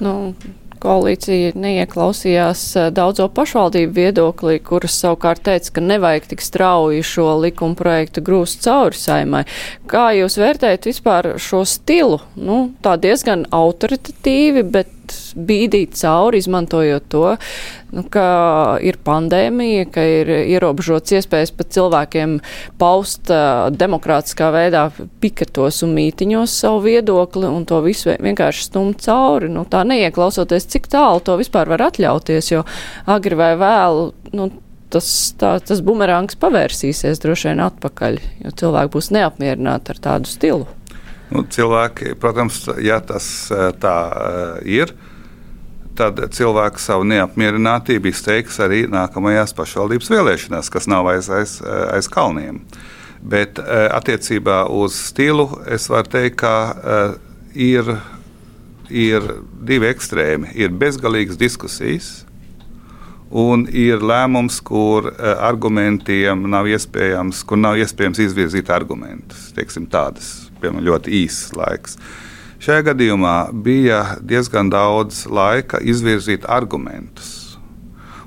[0.00, 0.34] Nu,
[0.80, 2.64] koalīcija neieklausījās
[2.96, 8.98] daudzo pašvaldību viedoklī, kuras savukārt teica, ka nevajag tik strauji šo likuma projektu grūst cauri
[8.98, 9.44] saimai.
[9.90, 12.20] Kā jūs vērtējat vispār šo stilu?
[12.36, 14.96] Nu, tā diezgan autoritatīvi, bet
[15.36, 17.24] bīdīt cauri, izmantojot to,
[17.94, 18.26] nu, ka
[18.84, 22.38] ir pandēmija, ka ir ierobežots iespējas pat cilvēkiem
[22.80, 24.86] paust uh, demokrātiskā veidā
[25.22, 29.50] piketos un mītiņos savu viedokli un to visu vienkārši stumt cauri.
[29.52, 32.64] Nu, tā neieklausoties, cik tālu to vispār var atļauties, jo
[33.10, 34.10] agri vai vēlu.
[34.36, 34.50] Nu,
[34.90, 40.68] tas, tā, tas bumerāns pavērsīsies droši vien atpakaļ, jo cilvēki būs neapmierināti ar tādu stilu.
[41.30, 43.24] Nu, cilvēki, protams, ja tas
[43.78, 43.96] tā
[44.66, 44.90] ir,
[45.98, 52.64] tad cilvēks savu neapmierinātību izteiks arī nākamajās pašvaldības vēlēšanās, kas nav aiz, aiz, aiz kalniem.
[53.20, 56.54] Bet attiecībā uz stilu es varu teikt, ka
[57.54, 57.92] ir,
[58.88, 60.54] ir divi ekstrēmi.
[60.56, 62.10] Ir bezgalīgas diskusijas,
[63.30, 69.50] un ir lēmums, kur argumentiem nav iespējams, kur nav iespējams izvirzīt argumentus.
[69.54, 71.98] Teiksim, tādas piemēram, ļoti īss laiks.
[72.60, 77.58] Šajā gadījumā bija diezgan daudz laika izvirzīt argumentus.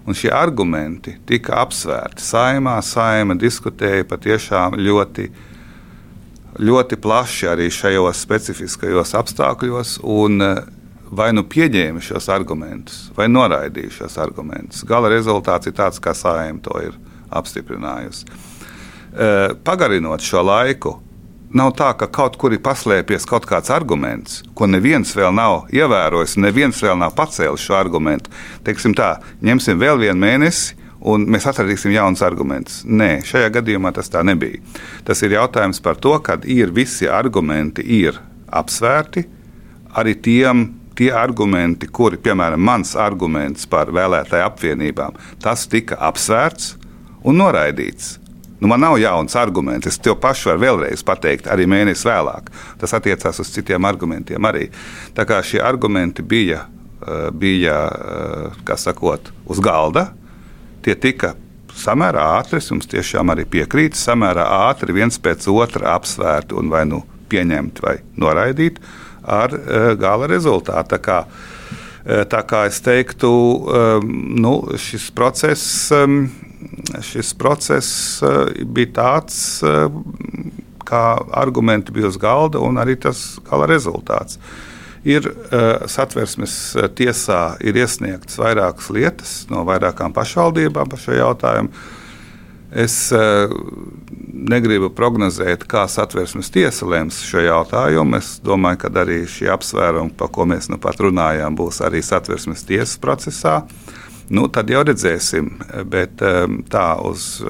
[0.03, 2.79] Un šie argumenti tika apsvērti saimā.
[2.83, 5.29] Saima diskutēja patiešām ļoti,
[6.59, 9.99] ļoti plaši arī šajos specifiskajos apstākļos.
[10.03, 10.41] Un,
[11.13, 14.83] vai nu pieņēma šos argumentus, vai noraidīja šos argumentus.
[14.87, 16.97] Gala rezultāts ir tāds, kā saima to ir
[17.33, 18.25] apstiprinājusi.
[19.63, 20.95] Pagarinot šo laiku,
[21.53, 26.39] Nav tā, ka kaut kur ir paslēpies kaut kāds arguments, ko neviens vēl nav ievērojis,
[26.41, 28.31] neviens vēl nav pacēlis šo argumentu.
[28.65, 30.73] Teiksim tā, ņemsim vēl vienu mēnesi,
[31.05, 32.79] un mēs atradīsim jaunus argumentus.
[32.89, 34.63] Nē, šajā gadījumā tas tā nebija.
[35.05, 38.17] Tas ir jautājums par to, ka ir visi argumenti ir
[38.49, 39.27] apsvērti,
[39.99, 40.71] arī tiem.
[40.93, 46.75] Tie argumenti, kuri, piemēram, mans arguments par vēlētāju apvienībām, tas tika apsvērts
[47.25, 48.19] un noraidīts.
[48.63, 49.87] Nu, man nav jauns arguments.
[49.87, 52.45] Es tev pašu varu vēlreiz pateikt, arī mēnesi vēlāk.
[52.79, 54.69] Tas attiecās uz citiem argumentiem arī.
[55.11, 56.61] Tā kā šie argumenti bija,
[57.03, 57.73] eh, bija
[58.63, 60.13] eh, sakot, uz galda,
[60.81, 61.33] tie tika
[61.75, 66.85] samērā ātri, es jums tiešām arī piekrītu, samērā ātri viens pēc otra apsvērti un vai
[66.87, 68.79] nu pieņemti vai noraidīti
[69.27, 70.95] ar uh, gala rezultātu.
[70.95, 71.19] Tā kā,
[72.29, 73.31] tā kā es teiktu,
[74.39, 75.91] nu, šis process.
[77.01, 78.27] Šis process eh,
[78.63, 79.87] bija tāds, eh,
[80.85, 84.39] kā argumenti bija uz galda, un arī tas gala rezultāts.
[85.03, 86.53] Ir uh, satversmes
[86.95, 91.73] tiesā ir iesniegtas vairākas lietas no vairākām pašvaldībām par šo jautājumu.
[92.71, 92.95] Es
[94.31, 98.15] negribu prognozēt, kā satversmes tiesa lems šo jautājumu.
[98.21, 102.63] Es domāju, ka arī šie apsvērumi, par ko mēs nu pat runājām, būs arī satversmes
[102.71, 103.59] tiesas procesā.
[103.59, 105.49] Uh, nu, tad jau redzēsim.
[105.89, 107.41] Bet ehm, tā uz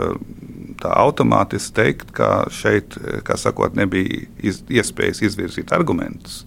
[0.83, 6.43] tā automātiski teikt, ka šeit, kā sakot, nebija iz, iespējas izvirzīt argumentus.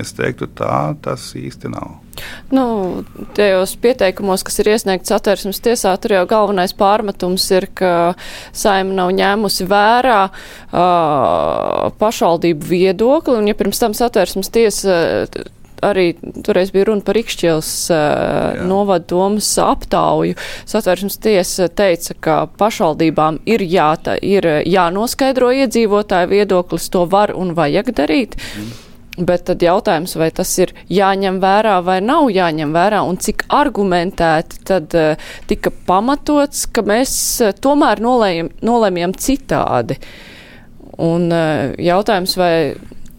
[0.00, 1.96] Es teiktu, tā tas īsti nav.
[2.54, 3.02] Nu,
[3.34, 8.14] tajos pieteikumos, kas ir iesniegts satversmes tiesā, tur jau galvenais pārmetums ir, ka
[8.54, 15.26] saima nav ņēmusi vērā uh, pašvaldību viedokli, un ja pirms tam satversmes tiesa
[15.82, 16.14] arī
[16.46, 20.36] toreiz bija runa par Ikšķils uh, novadu domas aptauju.
[20.68, 27.94] Satversmes tiesa teica, ka pašvaldībām ir, jāta, ir jānoskaidro iedzīvotāju viedoklis, to var un vajag
[27.96, 28.38] darīt.
[28.54, 28.72] Mm.
[29.14, 34.64] Bet tad jautājums, vai tas ir jāņem vērā vai nav jāņem vērā, un cik argumentēti
[34.66, 40.00] tad uh, tika pamatots, ka mēs uh, tomēr nolēmjam, nolēmjam citādi.
[40.98, 42.54] Un uh, jautājums, vai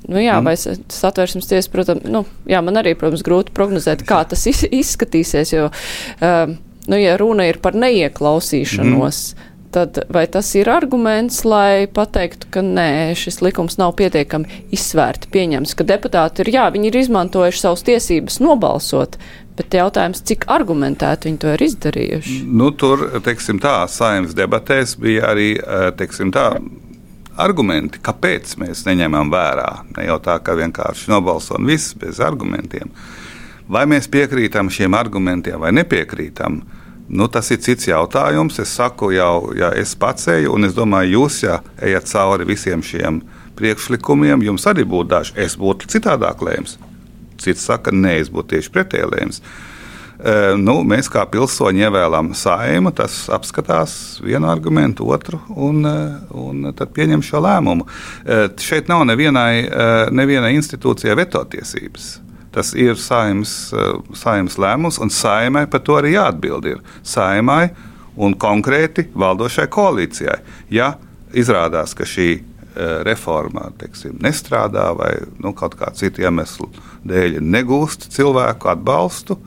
[0.06, 0.46] Nu, jā, mm.
[0.46, 0.54] vai
[0.94, 6.56] satversmes tiesa, protams, nu, jā, man arī, protams, grūti prognozēt, kā tas izskatīsies, jo, uh,
[6.86, 9.48] nu, ja runa ir par neieklausīšanos, mm.
[9.74, 15.74] tad vai tas ir arguments, lai pateiktu, ka nē, šis likums nav pietiekami izsvērti pieņems,
[15.74, 19.18] ka deputāti ir, jā, viņi ir izmantojuši savus tiesības nobalsot,
[19.58, 22.40] bet jautājums, cik argumentēti viņi to ir izdarījuši?
[22.46, 26.52] Nu, tur, teiksim tā, saimnes debatēs bija arī, eh, teiksim tā,
[27.42, 29.70] argumenti, kāpēc mēs neņemam vērā.
[29.98, 32.92] Ne jau tā, ka vienkārši nobalsojam viss bez argumentiem.
[33.72, 36.60] Vai mēs piekrītam šiem argumentiem vai nepiekrītam,
[37.10, 38.60] nu, tas ir cits jautājums.
[38.62, 42.84] Es saku, jau ja es pats eju, un es domāju, jūs, ja ejat cauri visiem
[42.86, 43.24] šiem
[43.58, 45.38] priekšlikumiem, jums arī būtu daži.
[45.48, 46.78] Es būtu citādāk lēms.
[47.42, 49.42] Cits saka, nē, es būtu tieši pretēji lēms.
[50.16, 55.84] Uh, nu, mēs kā pilsoņi ievēlam saimu, tas apskatās vienu argumentu, otru un,
[56.32, 57.88] un tad pieņem šo lēmumu.
[57.88, 62.14] Uh, šeit nav nevienai, uh, nevienai institūcijai veto tiesības.
[62.56, 63.74] Tas ir saimnes,
[64.16, 66.70] saimnes lēmums, un saimai par to arī jāatbild.
[66.72, 67.66] Ir saimai
[68.16, 70.38] un konkrēti valdošai koalīcijai.
[70.72, 70.94] Ja
[71.36, 72.30] izrādās, ka šī
[73.08, 76.68] reforma teiksim, nestrādā vai nu, kaut kāda cita iemesla
[77.08, 79.38] dēļ negūst cilvēku atbalstu,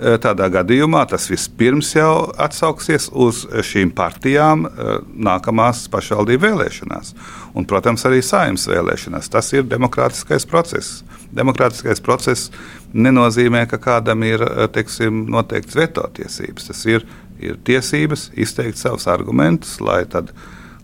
[0.00, 4.64] tādā gadījumā tas vispirms jau atsauksies uz šīm partijām
[5.12, 7.14] nākamās pašvaldību vēlēšanās.
[7.54, 9.28] Un, protams, arī saimnes vēlēšanās.
[9.32, 11.02] Tas ir demokrātiskais process.
[11.36, 12.48] Demokrātiskais process
[12.94, 16.70] nenozīmē, ka kādam ir teiksim, noteikts veto tiesības.
[16.70, 17.04] Tas ir,
[17.42, 20.32] ir tiesības izteikt savus argumentus, lai tad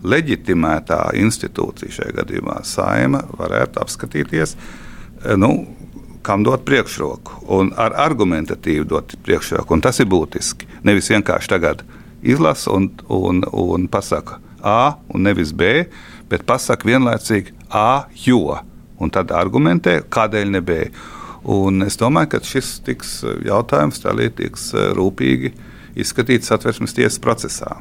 [0.07, 4.53] leģitimētā institūcija, šajā gadījumā saima, varētu apskatīties,
[5.41, 5.51] nu,
[6.27, 9.77] kam dot priekšroku un ar argumentatīvu dot priekšroku.
[9.77, 10.67] Un tas ir būtiski.
[10.87, 11.85] Nevis vienkārši tagad
[12.21, 15.85] izlasa un, un, un pasaka A un nevis B,
[16.27, 18.57] bet pasaka vienlaicīgi A, jo
[18.97, 20.79] un tad argumentē, kādēļ ne B.
[21.47, 25.53] Un es domāju, ka šis tiks jautājums tiks rūpīgi
[25.95, 27.77] izskatīts satversmes tiesas procesā.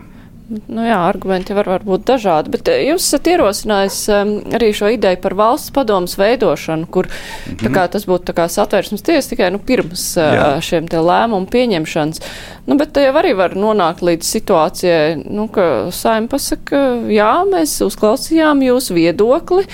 [0.46, 4.92] Nu jā, argumenti var, var būt dažādi, bet eh, jūs esat ierosinājis um, arī šo
[4.94, 7.74] ideju par valsts padomus veidošanu, kur mm -hmm.
[7.74, 12.20] kā, tas būtu satversmes tiesa tikai nu, pirms uh, šiem lēmumu pieņemšanas.
[12.66, 16.76] Nu, bet jau arī var nonākt līdz situācijai, nu, ka saima pasaka,
[17.10, 19.66] jā, mēs uzklausījām jūsu viedokli.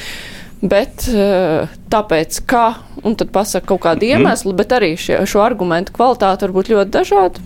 [0.62, 1.08] Bet
[1.90, 4.10] tāpēc, kā, un tad pasaka kaut kādu mhm.
[4.12, 4.56] iemeslu, mm.
[4.56, 7.40] bet arī šie, šo argumentu kvalitāte var būt ļoti dažāda.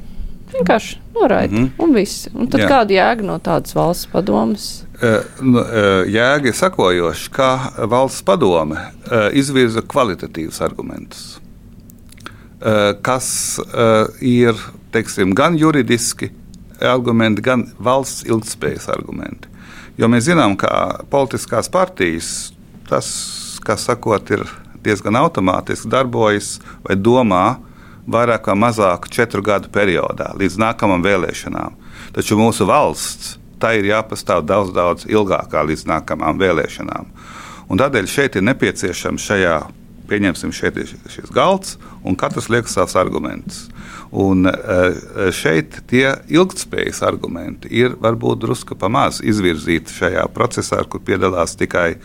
[0.52, 1.57] Vienkārši noraida.
[1.57, 1.85] Mm -hmm.
[1.85, 2.29] Un viss.
[2.35, 2.68] Un tad Jā.
[2.68, 4.85] kāda jēga no tādas valsts padomas?
[5.02, 11.40] Uh, uh, jēga ir sakojoša, ka valsts padome uh, izvirza kvalitatīvus argumentus,
[13.02, 13.61] kas
[14.20, 14.55] ir
[14.90, 16.31] teiksim, gan juridiski
[16.81, 19.48] argumenti, gan valsts ilgspējas argumenti.
[19.98, 22.52] Jo mēs zinām, ka politiskās partijas
[22.88, 23.07] tas,
[23.64, 24.44] kas sakot, ir
[24.85, 27.57] diezgan automātiski darbojas vai domā
[28.06, 31.80] vairāk vai mazāk četru gadu periodā, līdz nākamajām vēlēšanām.
[32.16, 37.10] Taču mūsu valsts tā ir jāpastāv daudz, daudz ilgākā līdz nākamajām vēlēšanām.
[37.66, 39.56] Un tādēļ šeit ir nepieciešams šajā,
[40.06, 41.74] pieņemsim, šeit ir šis galds,
[42.06, 43.64] un katrs liek savus argumentus.
[44.14, 45.00] Un eh,
[45.34, 51.96] šeit tie ilgspējas argumenti ir varbūt drusku pamazs izvirzīti šajā procesā, kur piedalās tikai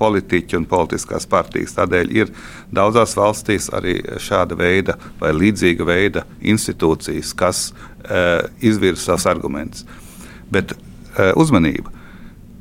[0.00, 1.76] politiķi un politiskās partijas.
[1.76, 2.32] Tādēļ ir
[2.74, 9.86] daudzās valstīs arī šāda veida vai līdzīga veida institūcijas, kas uh, izvirza savus argumentus.
[10.52, 11.92] Bet uh, uzmanība!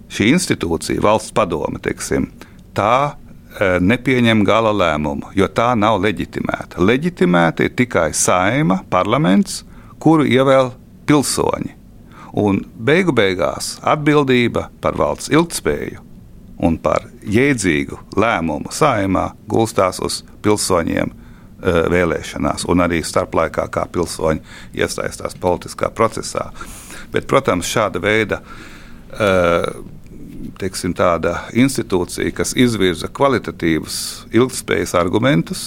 [0.10, 2.32] Šī institūcija, valsts padome, teiksim,
[2.78, 6.82] tā uh, nepieņem gala lēmumu, jo tā nav leģitimēta.
[6.82, 9.62] Leģitimēta ir tikai saima, parlaments,
[10.02, 10.74] kuru ievēl
[11.10, 11.76] pilsoņi.
[12.40, 16.09] Un beigu beigās atbildība par valsts ilgspēju
[16.60, 24.44] un par jēdzīgu lēmumu saimā gulstās uz pilsoņiem uh, vēlēšanās, un arī starplaikā, kā pilsoņi
[24.80, 26.50] iesaistās politiskā procesā.
[27.14, 29.70] Bet, protams, šāda veida uh,
[30.60, 30.96] teiksim,
[31.54, 34.00] institūcija, kas izvirza kvalitatīvus,
[34.36, 35.64] ilgspējas argumentus,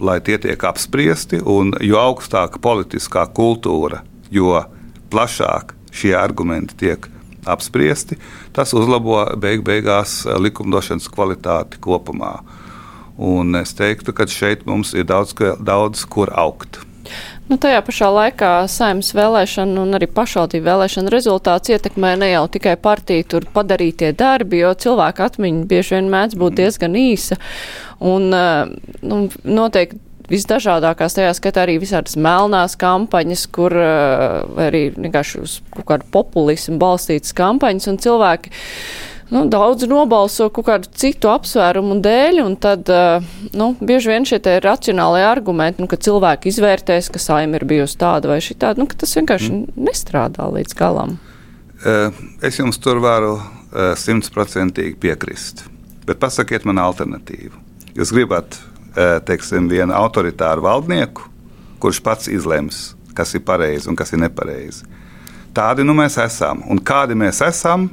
[0.00, 4.56] lai tie tiek apspriesti, un jo augstāka politiskā kultūra, jo
[5.12, 7.08] plašāk šie argumenti tiek
[7.46, 8.18] apspriesti,
[8.52, 12.38] tas uzlabo beig beigās eh, likumdošanas kvalitāti kopumā.
[13.14, 16.80] Un es teiktu, ka šeit mums ir daudz, daudz kur augt.
[17.44, 22.72] Nu, tajā pašā laikā saimnes vēlēšana un arī pašvaldību vēlēšana rezultāts ietekmē ne jau tikai
[22.80, 27.36] partiju tur padarītie darbi, jo cilvēku atmiņa bieži vien mēdz būt diezgan īsa.
[28.00, 28.72] Un, eh,
[29.04, 30.00] nu, noteikti
[30.30, 36.78] visdažādākās, tajā skatā arī visādas melnās kampaņas, kur uh, arī vienkārši uz kaut kādu populismu
[36.80, 38.52] balstītas kampaņas, un cilvēki
[39.34, 43.24] nu, daudz nobalso kaut kādu citu apsvērumu dēļ, un tad, uh,
[43.56, 48.00] nu, bieži vien šie ir racionāli argumenti, nu, ka cilvēki izvērtēs, ka saima ir bijusi
[48.00, 49.78] tāda vai šitāda, nu, ka tas vienkārši mm.
[49.90, 51.18] nestrādā līdz galam.
[52.40, 53.34] Es jums tur varu
[54.00, 55.66] simtprocentīgi piekrist.
[56.08, 57.58] Bet pasakiet man alternatīvu.
[57.98, 58.56] Jūs gribat,
[59.26, 61.28] teiksim, vienu autoritāru valdnieku,
[61.82, 64.86] kurš pats izlems, kas ir pareizi un kas ir nepareizi.
[65.54, 66.64] Tādi nu mēs esam.
[66.70, 67.88] Un kādi mēs esam,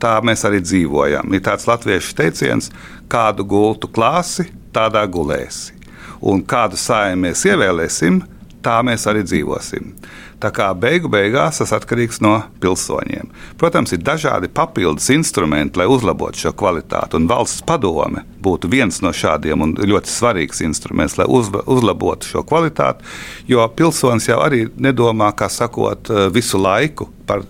[0.00, 1.32] tā mēs arī dzīvojam.
[1.32, 2.68] Ir tāds latviešu teiciens,
[3.08, 5.76] kādu gultu klāsi, tādā gulēsi.
[6.20, 8.20] Un kādu sājumu mēs ievēlēsim,
[8.64, 9.92] tā mēs arī dzīvosim.
[10.40, 13.28] Tā kā beigu beigās tas atkarīgs no pilsoņiem.
[13.60, 19.12] Protams, ir dažādi papildus instrumenti, lai uzlabotu šo kvalitāti, un valsts padome būtu viens no
[19.12, 23.04] šādiem un ļoti svarīgs instruments, lai uzlabotu šo kvalitāti.
[23.52, 27.44] Jo pilsonis jau arī nedomā, kā sakot, visu laiku par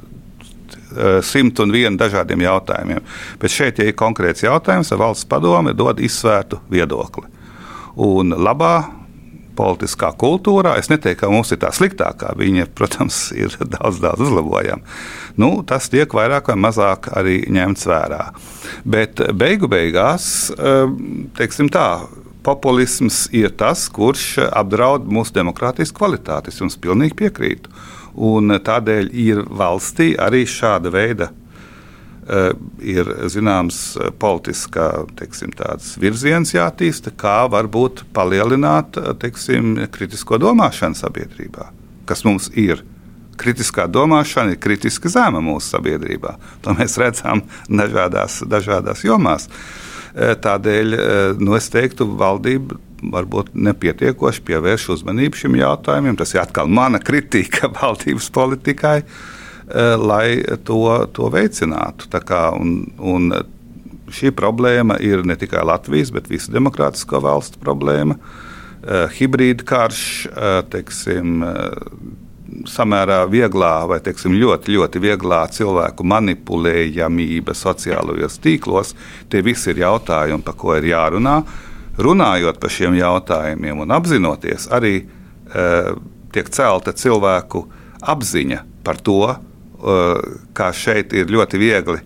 [0.96, 3.04] Eh, simt un vienu dažādiem jautājumiem.
[3.38, 7.28] Bet šeit, ja ir konkrēts jautājums, valsts padome dod izsvērtu viedokli.
[7.94, 8.90] Un labā
[9.56, 14.96] politiskā kultūrā, es neteiktu, ka mums ir tā sliktākā, viņa, protams, ir daudz, daudz uzlabojama.
[15.40, 18.24] Nu, tas tiek vairāk vai mazāk arī ņemts vērā.
[18.84, 20.86] Bet beigu beigās, eh,
[21.38, 21.88] teiksim tā,
[22.42, 26.52] populisms ir tas, kurš apdraud mūsu demokrātijas kvalitāti.
[26.52, 27.72] Es jums pilnīgi piekrītu.
[28.20, 31.30] Un tādēļ ir valstī arī šāda veida.
[32.30, 34.86] Uh, ir zināms politiskā
[35.18, 35.50] teiksim,
[35.98, 41.70] virziens jātīsta, kā varbūt palielināt teiksim, kritisko domāšanu sabiedrībā,
[42.06, 42.84] kas mums ir.
[43.40, 46.36] Kritiskā domāšana ir kritiski zema mūsu sabiedrībā.
[46.62, 49.48] To mēs redzam dažādās, dažādās jomās.
[50.14, 50.96] Tādēļ
[51.40, 56.18] nu, es teiktu, valdība varbūt nepietiekoši pievērš uzmanību šim jautājumam.
[56.20, 59.39] Tas ir atkal mana kritika valdības politikai, eh,
[59.70, 60.82] lai to,
[61.14, 62.08] to veicinātu.
[62.26, 63.30] Kā, un, un
[64.10, 68.16] šī problēma ir ne tikai Latvijas, bet visu demokrātisko valstu problēma.
[68.80, 71.44] Eh, hibrīda karš, eh, teiksim,
[72.66, 78.94] samērā vieglā vai teiksim, ļoti, ļoti vieglā cilvēku manipulējamība sociālajos tīklos.
[79.30, 81.44] Tie visi ir jautājumi, par ko ir jārunā
[81.98, 85.94] runājot par šiem jautājumiem un apzinoties, arī uh,
[86.32, 87.64] tiek celta cilvēku
[88.00, 89.36] apziņa par to,
[90.56, 92.00] kā šeit ir ļoti viegli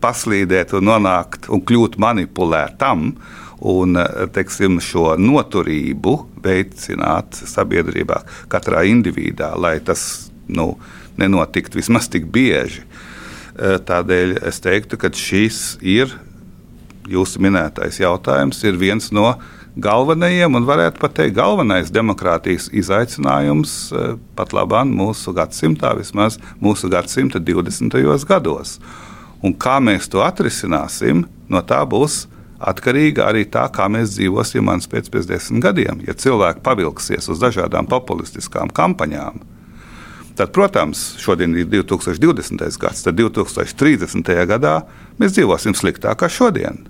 [0.00, 3.12] paslīdēt un nonākt un kļūt manipulētam.
[3.70, 3.98] Un
[4.32, 10.78] teiksim, šo noturību veicināt sabiedrībā, katrā individā, lai tas nu,
[11.20, 12.86] nenotiktu vismaz tik bieži.
[13.60, 16.14] Tādēļ es teiktu, ka šis ir
[17.10, 19.34] jūsu minētais jautājums ir viens no
[19.76, 26.90] galvenajiem, un varētu pat teikt, galvenais demokrātijas izaicinājums eh, pat labāk mūsu gadsimtā, vismaz mūsu
[26.90, 27.96] gadsimta 20.
[28.26, 28.78] gados.
[29.42, 32.26] Un kā mēs to atrisināsim, no tā būs
[32.60, 36.02] atkarīga arī tā, kā mēs dzīvosim pēc, pēc desmit gadiem.
[36.04, 39.40] Ja cilvēki pavilksies uz dažādām populistiskām kampaņām,
[40.36, 42.60] tad, protams, šodien ir 2020.
[42.80, 44.32] gads, tad 2030.
[44.50, 44.82] gadā
[45.20, 46.84] mēs dzīvosim sliktāk kā šodien.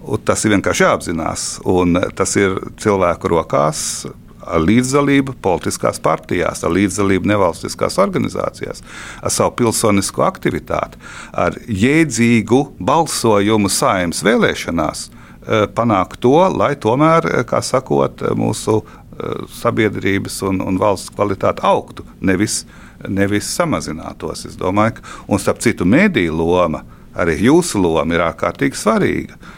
[0.00, 1.46] Un tas ir vienkārši jāapzinās.
[1.68, 4.06] Un tas ir cilvēku rokās
[4.40, 8.82] ar līdzdalību politiskās partijās, ar līdzdalību nevalstiskās organizācijās,
[9.20, 11.00] ar savu pilsonisko aktivitāti,
[11.32, 19.44] ar jēdzīgu balsojumu saimnes vēlēšanās eh, panākt to, lai tomēr, eh, kā sakot, mūsu eh,
[19.60, 22.64] sabiedrības un, un valsts kvalitāte augtu, nevis,
[23.08, 24.46] nevis samazinātos.
[24.48, 26.84] Es domāju, ka, un starp citu, mediju loma,
[27.14, 29.36] arī jūsu loma ir ārkārtīgi svarīga.
[29.36, 29.56] Eh,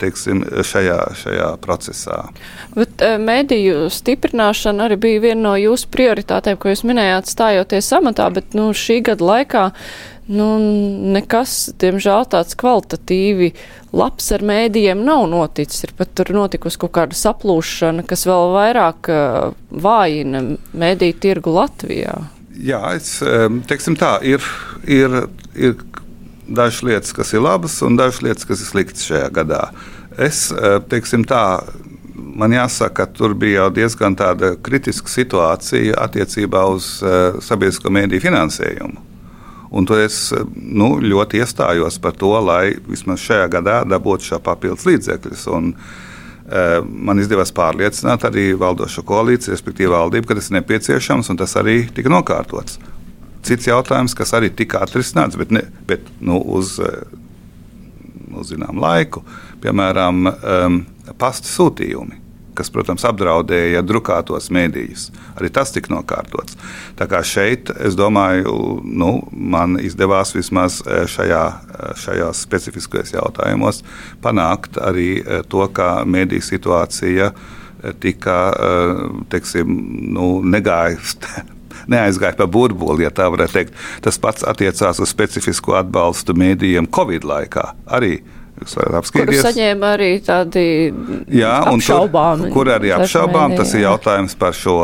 [0.00, 2.18] teiksim, šajā, šajā procesā.
[2.76, 8.56] Bet mediju stiprināšana arī bija viena no jūsu prioritātēm, ko jūs minējāt, stājoties amatā, bet
[8.58, 9.64] nu, šī gada laikā
[10.26, 10.46] nu,
[11.14, 13.52] nekas, diemžēl, tāds kvalitatīvi
[13.96, 15.86] labs ar mēdījiem nav noticis.
[15.86, 19.10] Ir pat tur notikusi kaut kāda saplūšana, kas vēl vairāk
[19.70, 20.42] vājina
[20.76, 22.16] mēdīju tirgu Latvijā.
[22.56, 23.18] Jā, es
[23.68, 24.44] teiksim tā, ir,
[24.88, 25.76] ir, ir
[26.48, 29.62] dažas lietas, kas ir labas, un dažas lietas, kas ir sliktas šajā gadā.
[30.16, 31.44] Es eh, teiksim tā.
[32.36, 34.16] Man jāsaka, ka tur bija jau diezgan
[34.64, 39.04] kritiska situācija attiecībā uz uh, sabiedrisko mēdīju finansējumu.
[39.76, 40.18] Un tur es
[40.56, 45.46] nu, ļoti iestājos par to, lai vismaz šajā gadā dabūtu šo papildus līdzekļus.
[45.56, 51.40] Un, uh, man izdevās pārliecināt arī valdošo koalīciju, respektīvi valdību, ka tas ir nepieciešams, un
[51.40, 52.80] tas arī tika nokārtots
[53.46, 57.02] cits jautājums, kas arī tika atrisināts, bet, ne, bet nu, uz, eh,
[58.36, 59.24] uz zināmu laiku,
[59.64, 60.78] piemēram, um,
[61.18, 62.22] pasta sūtījumi.
[62.56, 65.10] Kas, protams, apdraudēja drukātos mēdījus.
[65.36, 66.56] Arī tas tika nokārtots.
[66.96, 73.82] Tā kā šeit, es domāju, nu, man izdevās vismaz eh, šajā, eh, šajos specifiskajos jautājumos
[74.24, 75.20] panākt arī
[75.52, 77.28] to, ka mēdīju situācija
[78.00, 78.38] tika
[79.30, 79.68] teiksim,
[80.16, 81.52] nu, negājusi
[81.90, 83.76] neaizgāja pa burbuli, ja tā varētu teikt.
[84.04, 87.70] Tas pats attiecās uz specifisku atbalstu mēdījiem Covid laikā.
[87.98, 88.18] Arī
[88.56, 89.42] Jūs varat apskatīties.
[89.42, 90.62] Kur saņēma arī tādi
[91.36, 92.46] Jā, apšaubāmi.
[92.46, 94.78] Tur, kur arī apšaubām, tas ir jautājums par šo,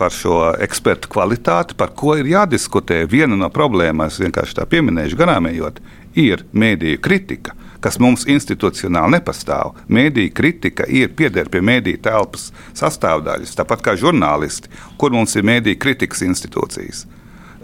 [0.00, 3.04] par šo ekspertu kvalitāti, par ko ir jādiskutē.
[3.10, 5.78] Viena no problēmām, es vienkārši tā pieminēšu, garām ejot,
[6.18, 7.54] ir mēdīju kritika
[7.84, 9.76] kas mums institucionāli nepastāv.
[9.92, 15.80] Mēdīņu kritika ir pieder pie mēdīņu telpas sastāvdaļas, tāpat kā žurnālisti, kur mums ir mēdīņu
[15.82, 17.06] kritikas institūcijas.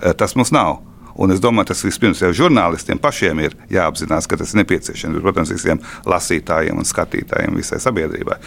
[0.03, 0.81] Eh, tas mums nav.
[1.15, 5.21] Un es domāju, tas vispirms jau žurnālistiem pašiem ir jāapzinās, ka tas ir nepieciešams.
[5.21, 8.39] Protams, visiem lasītājiem un skatītājiem, visai sabiedrībai.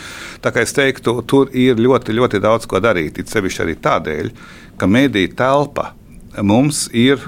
[0.41, 3.19] Tā kā es teiktu, tur ir ļoti, ļoti daudz ko darīt.
[3.21, 4.31] It sevišķi arī tādēļ,
[4.81, 5.91] ka mediju telpa
[6.41, 7.21] mums ir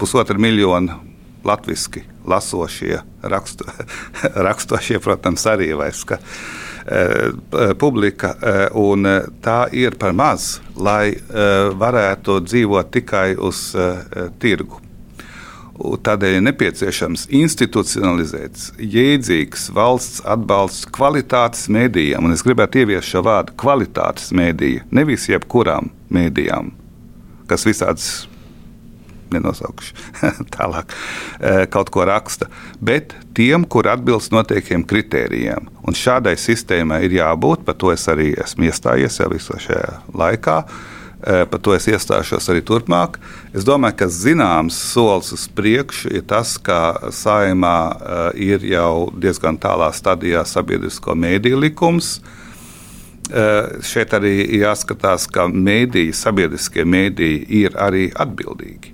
[0.00, 0.98] pusotra miljona
[1.44, 3.64] latviešu lasošie, rakstu,
[4.48, 6.04] rakstošie, protams, arī vairs.
[6.04, 6.18] Ka,
[6.86, 9.08] e, publika, e, un
[9.42, 11.48] tā ir par maz, lai e,
[11.80, 13.70] varētu dzīvot tikai uz
[14.42, 14.80] tirgu.
[15.80, 22.26] Tādēļ ir nepieciešams institucionalizēt jēdzīgs valsts atbalsts kvalitātes mēdījiem.
[22.26, 26.74] Un es gribētu ieviest šo vārdu kvalitātes mēdīja, nevis jebkurām mēdījām,
[27.48, 28.10] kas visādas
[29.34, 29.94] nenosaukšu
[30.56, 30.94] tālāk,
[31.40, 32.50] eh, kaut ko raksta,
[32.80, 35.68] bet tiem, kur atbilst noteiktiem kritērijiem.
[35.86, 40.58] Un šādai sistēmai ir jābūt, par to es arī esmu iestājies jau visā šajā laikā.
[41.20, 43.18] Eh, par to es iestāšos arī turpmāk.
[43.52, 49.60] Es domāju, ka zināms solis uz priekšu ir tas, ka saimā eh, ir jau diezgan
[49.60, 52.20] tālā stadijā sabiedrisko mēdīju likums.
[53.86, 58.90] Šeit arī jāskatās, ka mēdīji, sabiedriskie mēdīji ir arī atbildīgi.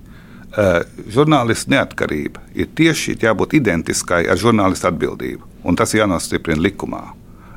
[0.56, 0.82] Eh,
[1.12, 7.02] žurnālistu neatkarība ir tieši jābūt identiskai ar žurnālistu atbildību, un tas jānostiprina likumā.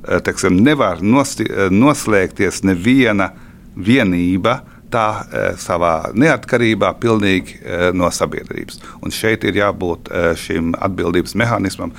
[0.03, 3.31] Eh, Teksim, nevar nosti, eh, noslēgties neviena
[3.77, 4.59] vienība
[4.91, 5.23] tā
[5.55, 7.59] savā neatkarībā pilnīgi
[7.93, 8.79] no sabiedrības.
[9.03, 11.91] Un šeit ir jābūt šim atbildības mehānismam,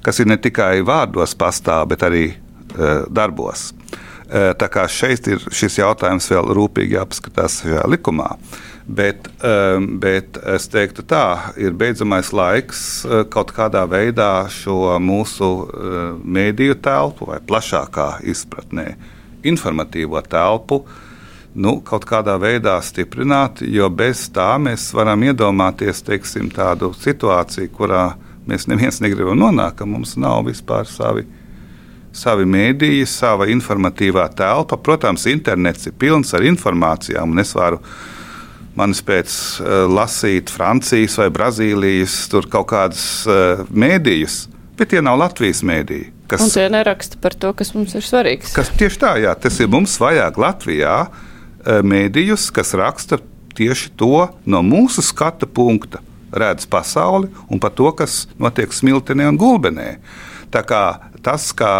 [0.00, 2.36] kas ir ne tikai vārdos pastāv, bet arī
[3.10, 3.72] darbos.
[4.30, 8.38] Tā kā šeit ir šis jautājums vēl rūpīgi jāpaskatās šajā likumā.
[8.84, 15.48] Bet, um, bet es teiktu, tā ir beidzamais laiks uh, kaut kādā veidā šo mūsu
[15.48, 18.90] uh, mēdīju telpu, vai plašākā izpratnē,
[19.48, 20.82] informatīvo telpu,
[21.56, 28.04] nu, kaut kādā veidā stiprināt, jo bez tā mēs varam iedomāties teiksim, tādu situāciju, kurā
[28.44, 31.24] mēs neviens negribam nonākt, ka mums nav vispār savi
[32.14, 34.78] savi mēdīji, sava informatīvā telpa.
[34.78, 37.80] Protams, internets ir pilns ar informācijām, un es varu
[38.78, 42.16] manis pēc uh, lasīt Francijas vai Brazīlijas
[42.52, 44.44] kaut kādas uh, mēdījas,
[44.78, 46.10] bet tie nav Latvijas mēdīji.
[46.30, 48.54] Kas, un tie neraksta par to, kas mums ir svarīgs.
[48.56, 53.20] Kas tieši tā, jā, tas ir mums vajag Latvijā uh, mēdījus, kas raksta
[53.54, 56.02] tieši to no mūsu skata punkta,
[56.34, 59.90] redz pasauli un par to, kas notiek smiltenē un gulbenē.
[60.54, 61.72] Tas, kā,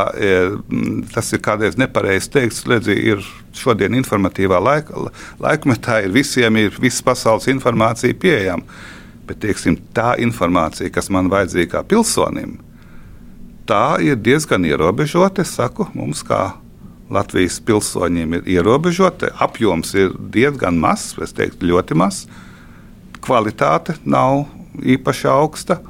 [1.14, 3.22] tas ir kādreiz nepareizi teikts, redzi, ir
[3.54, 5.06] šodien informatīvā laika,
[5.42, 8.64] laikmetā, ir visiem ir visas pasaules informācija pieejama.
[9.28, 12.58] Bet tieksim, tā informācija, kas man vajadzīga kā pilsonim,
[13.68, 15.44] tā ir diezgan ierobežota.
[15.44, 16.54] Es saku, mums kā
[17.12, 22.26] Latvijas pilsoņiem ir ierobežota, apjoms ir diezgan mazs, es teiktu, ļoti mazs.
[23.24, 24.46] Kvalitāte nav
[24.80, 25.80] īpaši augsta.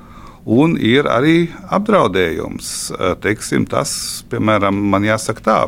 [0.44, 2.70] Un ir arī apdraudējums.
[3.24, 5.58] Teiksim, tas, piemēram, man jāsaka tā,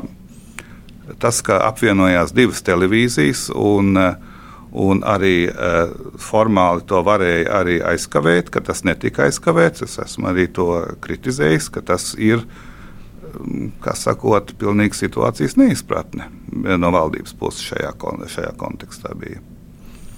[1.22, 3.96] tas, ka apvienojās divas televīzijas un,
[4.76, 5.48] un arī
[6.20, 9.86] formāli to varēja arī aizkavēt, ka tas netika aizkavēts.
[9.88, 10.68] Es esmu arī to
[11.00, 12.44] kritizējis, ka tas ir,
[13.80, 17.96] kā sakot, pilnīgi situācijas neizpratne no valdības puses šajā,
[18.28, 19.40] šajā kontekstā bija.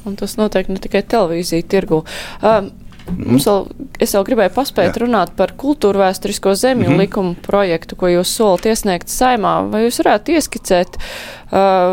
[0.07, 2.03] Un tas notiek ne tikai televīzija tirgu.
[2.43, 2.73] Um,
[3.17, 3.65] Mums vēl,
[4.03, 5.01] es vēl gribēju paspēt Jā.
[5.05, 7.01] runāt par kultūra vēsturisko zemju mm -hmm.
[7.05, 9.71] likumu projektu, ko jūs solat iesniegt saimā.
[9.71, 10.99] Vai jūs varētu ieskicēt,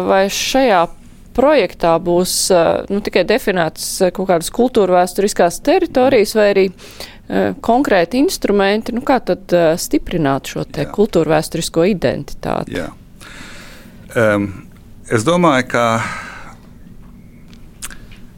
[0.07, 0.88] vai šajā
[1.36, 2.51] projektā būs
[2.89, 6.70] nu, tikai definētas kaut kādas kultūra vēsturiskās teritorijas vai arī
[7.61, 12.78] konkrēti instrumenti, nu, kā tad stiprināt šo te kultūra vēsturisko identitāti?
[12.78, 12.91] Jā.
[14.16, 14.47] Um,
[15.11, 15.86] es domāju, ka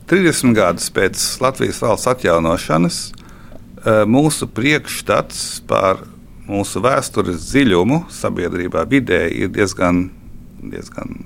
[0.07, 6.05] 30 gadus pēc Latvijas valsts atjaunošanas eh, mūsu priekšstats par
[6.47, 10.05] mūsu vēstures dziļumu sabiedrībā vidē ir diezgan,
[10.63, 11.25] diezgan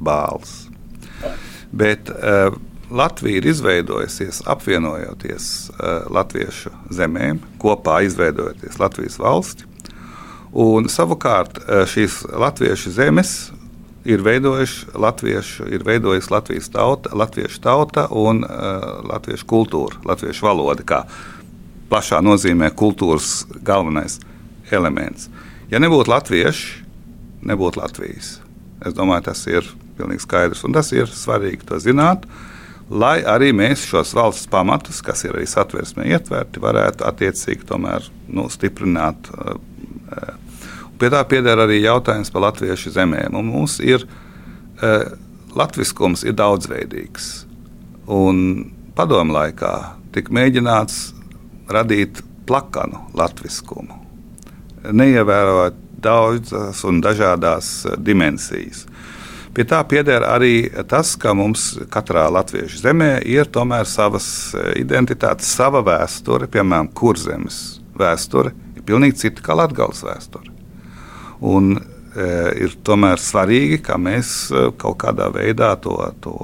[0.00, 0.66] bāls.
[1.72, 2.50] Bet uh,
[2.90, 9.68] Latvija ir izveidojusies apvienojoties uh, latviešu zemēm, kopā izveidojoties Latvijas valsti.
[10.50, 13.34] Un, savukārt šīs latviešu zemes
[14.04, 20.84] ir veidojuši latviešu, ir veidojusi Latvijas tauta, latviešu tauta un uh, latviešu kultūra, latviešu valoda,
[20.86, 21.02] kā
[21.90, 24.20] plašā nozīmē kultūras galvenais
[24.70, 25.28] elements.
[25.70, 26.84] Ja nebūtu latvieši,
[27.46, 28.38] nebūtu Latvijas.
[28.84, 29.66] Es domāju, tas ir
[29.98, 32.24] pilnīgi skaidrs, un tas ir svarīgi to zināt.
[32.90, 38.48] Lai arī mēs šos valsts pamatus, kas ir arī satversmē ietverti, varētu attiecīgi tomēr nu,
[38.50, 39.28] stiprināt.
[39.30, 39.60] Uh,
[41.00, 43.36] Pie tā pieder arī jautājums par latviešu zemēm.
[43.38, 45.06] Un mums ir uh,
[45.56, 47.30] latviskums ir daudzveidīgs.
[48.10, 48.42] Un
[48.98, 49.72] padomu laikā
[50.12, 50.98] tika mēģināts
[51.70, 53.94] radīt plakanu latviskumu,
[54.90, 57.70] neievērojot daudzas un dažādas
[58.00, 58.84] dimensijas.
[59.54, 64.28] Pie tā pieder arī tas, ka mums katrā latviešu zemē ir tomēr savas
[64.78, 70.59] identitātes, sava vēsture, piemēram, kurzemes vēsture, ir pilnīgi cita kā Latvijas vēsture.
[71.40, 72.30] Un, e,
[72.66, 76.34] ir tomēr svarīgi, ka mēs e, kaut kādā veidā to, to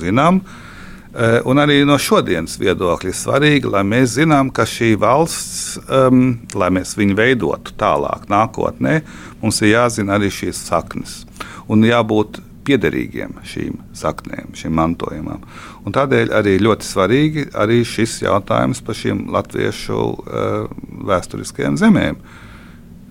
[0.00, 0.40] zinām.
[0.40, 6.38] E, un arī no šodienas viedokļa ir svarīgi, lai mēs zinām, ka šī valsts, um,
[6.56, 9.02] lai mēs viņu veidotu tālāk, nākotnē,
[9.42, 11.20] mums ir jāzina arī šīs saknes
[11.68, 15.42] un jābūt piederīgiem šīm saknēm, šim mantojumam.
[15.84, 20.72] Un tādēļ arī ļoti svarīgi arī šis jautājums par šīm latviešu uh,
[21.12, 22.16] vēsturiskajām zemēm.
[22.16, 22.40] Uh,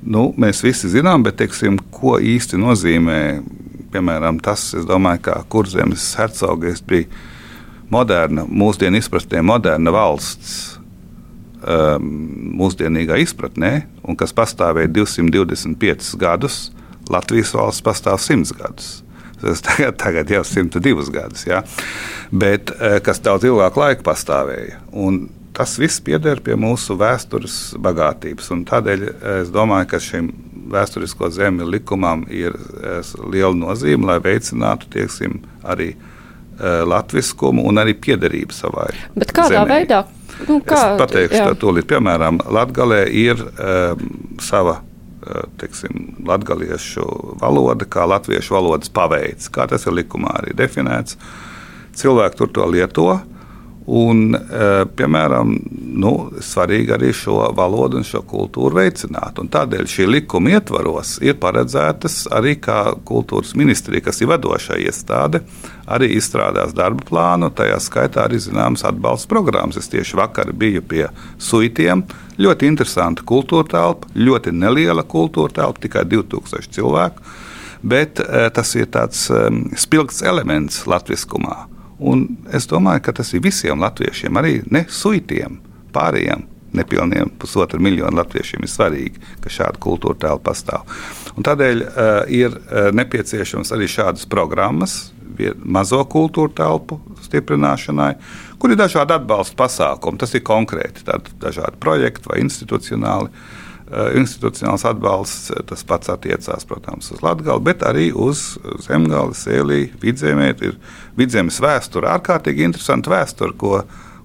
[0.06, 3.20] nu, mēs visi zinām, bet teiksim, ko īsti nozīmē
[3.94, 7.10] piemēram tas, domāju, ka Kurzemes hercogs bija
[7.94, 10.80] moderna, mūsdienu izpratnē, moderna valsts.
[11.64, 12.08] Um,
[12.60, 16.58] mūsdienīgā izpratnē, un kas pastāvēja 225 gadus,
[17.08, 18.90] Latvijas valsts pastāv 100 gadus.
[19.40, 21.62] Tas tagad, tagad jau 102 gadus, ja?
[22.36, 24.82] bet eh, kas daudz ilgāku laiku pastāvēja.
[24.92, 25.22] Un
[25.54, 28.50] tas viss pieder pie mūsu vēstures bagātības.
[28.70, 29.06] Tādēļ
[29.42, 30.32] es domāju, ka šim
[30.74, 32.56] vēsturisko zemju likumam ir
[33.30, 38.90] liela nozīme, lai veicinātu tieksim, arī uh, latviskumu un arī piederību savai.
[39.18, 39.76] Bet kādā zemē.
[39.76, 40.02] veidā?
[40.48, 41.52] Nu, kā, es pateikšu, jā.
[41.52, 41.86] to tūlīt.
[41.92, 44.10] Piemēram, Latvijā ir um,
[44.42, 44.80] sava
[45.60, 47.06] teiksim, latgaliešu
[47.42, 51.18] valoda, kā latviešu valodas paveids, kā tas ir likumā arī definēts.
[51.98, 53.08] Cilvēki tur to lieto.
[53.84, 55.50] Un, e, piemēram,
[56.00, 59.42] nu, svarīgi arī šo valodu un šo kultūru veicināt.
[59.44, 65.44] Un tādēļ šī likuma ietvaros ir paredzētas arī kā kultūras ministrija, kas ir vadošā iestāde,
[65.84, 67.52] arī izstrādās darba plānu.
[67.52, 69.82] Tajā skaitā arī zināmas atbalsta programmas.
[69.82, 72.06] Es tieši vakar biju pie suitiem.
[72.40, 77.36] Ļoti interesanta kultūra telpa, ļoti neliela kultūra telpa, tikai 2000 cilvēku.
[77.84, 81.66] Bet e, tas ir tāds um, spilgts elements latviskumā.
[82.04, 85.60] Un es domāju, ka tas ir visiem latviešiem, arī ne suitiem,
[85.96, 90.88] pārējiem nepilniem pusotru miljonu latviešiem ir svarīgi, ka šāda kultūra tēla pastāv.
[91.38, 95.12] Un tādēļ uh, ir uh, nepieciešams arī šādas programmas,
[95.66, 98.12] mazo kultūra telpu stiprināšanai,
[98.62, 100.20] kur ir dažādi atbalsta pasākumi.
[100.22, 101.06] Tas ir konkrēti,
[101.42, 103.32] dažādi projekti vai institucionāli.
[103.32, 103.63] Uh,
[104.18, 110.54] institucionāls atbalsts, eh, tas pats attiecās, protams, uz Latviju, bet arī uz Zemgāli, Sēlī, Vidzemē.
[110.64, 110.78] Ir
[111.18, 113.84] Vidzemes vēsture, ārkārtīgi interesanta vēsture, ko,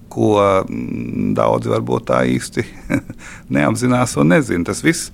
[0.09, 2.65] ko mm, daudzi varbūt tā īsti
[3.55, 4.65] neapzinās un nezina.
[4.71, 5.11] Tas viss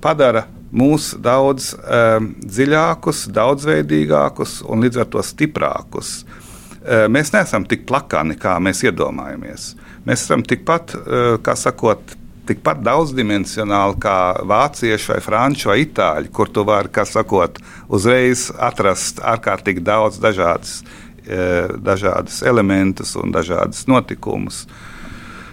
[0.00, 0.46] padara
[0.76, 6.20] mūs daudz um, dziļākus, daudzveidīgākus un līdz ar to stiprākus.
[6.22, 9.72] Uh, mēs neesam tik plakani, kā mēs iedomājamies.
[10.06, 12.14] Mēs esam tikpat, uh, kā sakot,
[12.46, 17.60] tikpat daudzdimensionāli kā vācieši, vai franči, vai itāļi, kur tu vari, kā sakot,
[17.92, 20.80] uzreiz atrast ārkārtīgi daudz dažādas,
[21.26, 24.64] e, dažādas elementus un dažādas notikumus.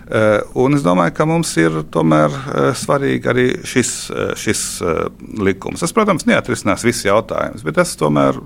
[0.04, 0.24] E,
[0.60, 3.94] un es domāju, ka mums ir tomēr e, svarīgi arī šis,
[4.39, 4.66] šis
[5.41, 5.84] likums.
[5.84, 8.41] Tas, protams, neatrisinās visus jautājumus, bet tas tomēr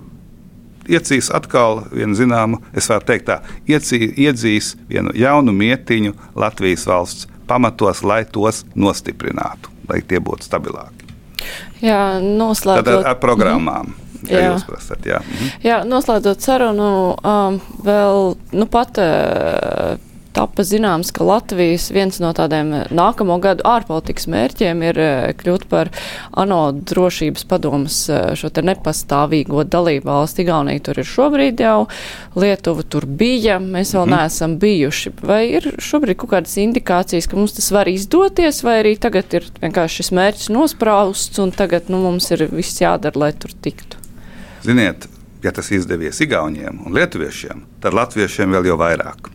[0.88, 8.04] iedzīs atkal vienu zināmu, es varu teikt tā, iedzīs vienu jaunu mietiņu Latvijas valsts pamatos,
[8.04, 11.08] lai tos nostiprinātu, lai tie būtu stabilāki.
[11.84, 12.86] Jā, noslēdzot.
[12.88, 13.94] Tad ar, programmām.
[13.94, 14.04] Mm.
[14.28, 14.56] Jā.
[14.66, 15.20] Prasat, jā.
[15.22, 15.50] Mhm.
[15.64, 16.90] jā, noslēdzot sarunu,
[17.22, 20.00] um, vēl nu, pat uh,
[20.38, 25.90] tapa zināms, ka Latvijas viens no tādiem nākamo gadu ārpolitikas mērķiem ir eh, kļūt par
[26.38, 30.46] ANO drošības padomas eh, šo te nepastāvīgo dalību valsti.
[30.46, 31.88] Igaunija tur ir šobrīd jau,
[32.38, 34.14] Lietuva tur bija, mēs vēl mm.
[34.14, 35.14] neesam bijuši.
[35.26, 39.48] Vai ir šobrīd kaut kādas indikācijas, ka mums tas var izdoties, vai arī tagad ir
[39.64, 43.98] vienkārši šis mērķis nosprausts un tagad nu, mums ir viss jādara, lai tur tiktu?
[44.68, 45.10] Ziniet,
[45.42, 49.32] ja tas izdevies Igauniem un Lietuviešiem, tad Latviešiem vēl jau vairāk.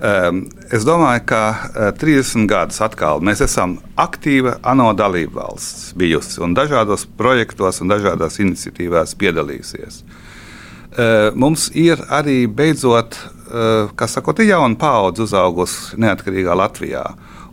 [0.00, 6.40] Um, es domāju, ka uh, 30 gadus atkal mēs esam aktīva ANO dalība valsts bijusi
[6.40, 9.98] un dažādos projektos un dažādās iniciatīvās piedalījusies.
[10.00, 17.04] Uh, mums ir arī beidzot, uh, kas sakot, jauna paudze uzaugusi neatkarīgā Latvijā.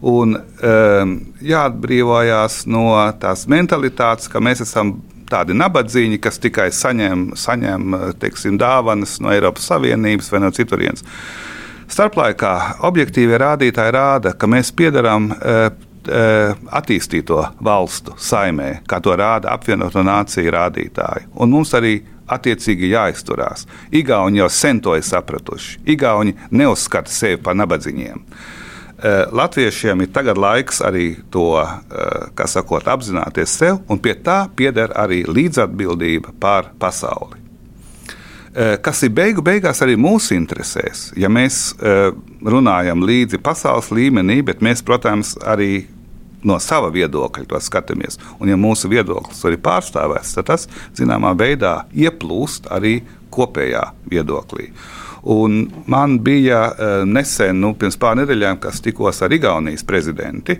[0.07, 2.85] Un um, jāatbrīvojās no
[3.19, 9.67] tās mentalitātes, ka mēs esam tādi nabadzīgi, kas tikai saņem, saņem teiksim, dāvanas no Eiropas
[9.67, 11.03] Savienības vai no citurienes.
[11.87, 12.53] Starplaikā
[12.87, 15.53] objektīvie rādītāji rāda, ka mēs piedarām e,
[16.11, 16.25] e,
[16.79, 21.29] attīstīto valstu saimē, kā to rāda apvienoto nāciju rādītāji.
[21.39, 21.95] Un mums arī
[22.27, 23.63] attiecīgi jāizturās.
[23.95, 25.79] Igauni jau sen to ir sapratuši.
[25.95, 28.19] Igauni neuzskata sevi par nabadzīgiem.
[28.19, 31.53] E, latviešiem ir tagad laiks arī to
[32.51, 37.46] sakot, apzināties sev, un pie tā pieder arī līdzatbildība pār pasauli.
[38.55, 41.11] Eh, kas ir beigu beigās arī mūsu interesēs.
[41.19, 42.09] Ja mēs eh,
[42.41, 45.85] runājam līdzi pasaules līmenī, bet mēs, protams, arī
[46.47, 48.19] no sava viedokļa to skatāmies.
[48.39, 50.67] Un, ja mūsu viedoklis ir pārstāvēts, tad tas
[50.97, 53.01] zināmā veidā ieplūst arī
[53.33, 54.71] kopējā viedoklī.
[55.27, 60.55] Un man bija eh, nesen, nu, pirms pāris nedēļām, kas tikos ar Igaunijas prezidentu.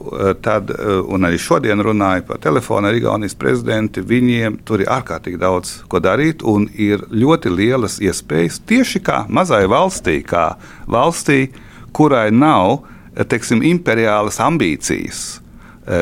[0.00, 0.76] Eh, tad, eh,
[1.12, 4.00] un arī šodien runāju par telefonu ar Igaunijas prezidentu.
[4.00, 9.66] Viņiem tur ir ārkārtīgi daudz ko darīt, un ir ļoti lielas iespējas tieši kā mazai
[9.68, 10.54] valstī, kā
[10.88, 11.50] valstī,
[11.92, 12.80] kurai nav
[13.14, 15.40] eh, teiksim, imperiālas ambīcijas,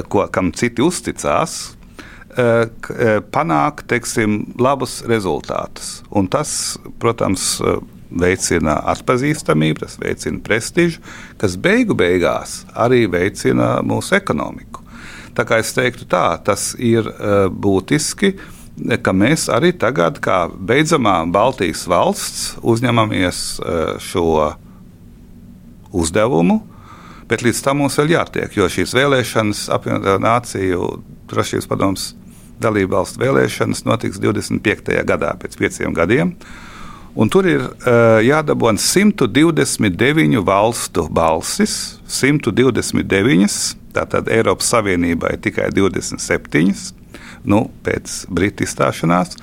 [0.09, 1.74] ko, kam citi uzticās,
[3.32, 6.03] panākt teiksim, labus rezultātus.
[6.12, 6.51] Un tas,
[7.01, 7.55] protams,
[8.11, 11.02] veicina atpazīstamību, tas veicina prestižu,
[11.40, 14.84] kas beigu beigās arī veicina mūsu ekonomiku.
[15.36, 18.34] Tā kā es teiktu, tā, tas ir uh, būtiski,
[19.02, 24.54] ka mēs arī tagad, kā beidzamā Baltijas valsts, uzņemamies uh, šo
[25.94, 26.61] uzdevumu,
[27.28, 30.96] bet līdz tam mums vēl jātiek, jo šīs vēlēšanas, apvienotā nāciju
[31.30, 32.12] drošības padomus
[32.59, 34.96] dalību valstu vēlēšanas notiks 25.
[35.06, 36.34] gadā, pēc pieciem gadiem.
[36.34, 36.77] Uh,
[37.16, 43.76] Un tur ir uh, jādabūna 129 valstu balsis, 129.
[43.96, 46.92] Tātad Eiropas Savienībai tikai 27,
[47.48, 49.38] nu, pēc Britu izstāšanās.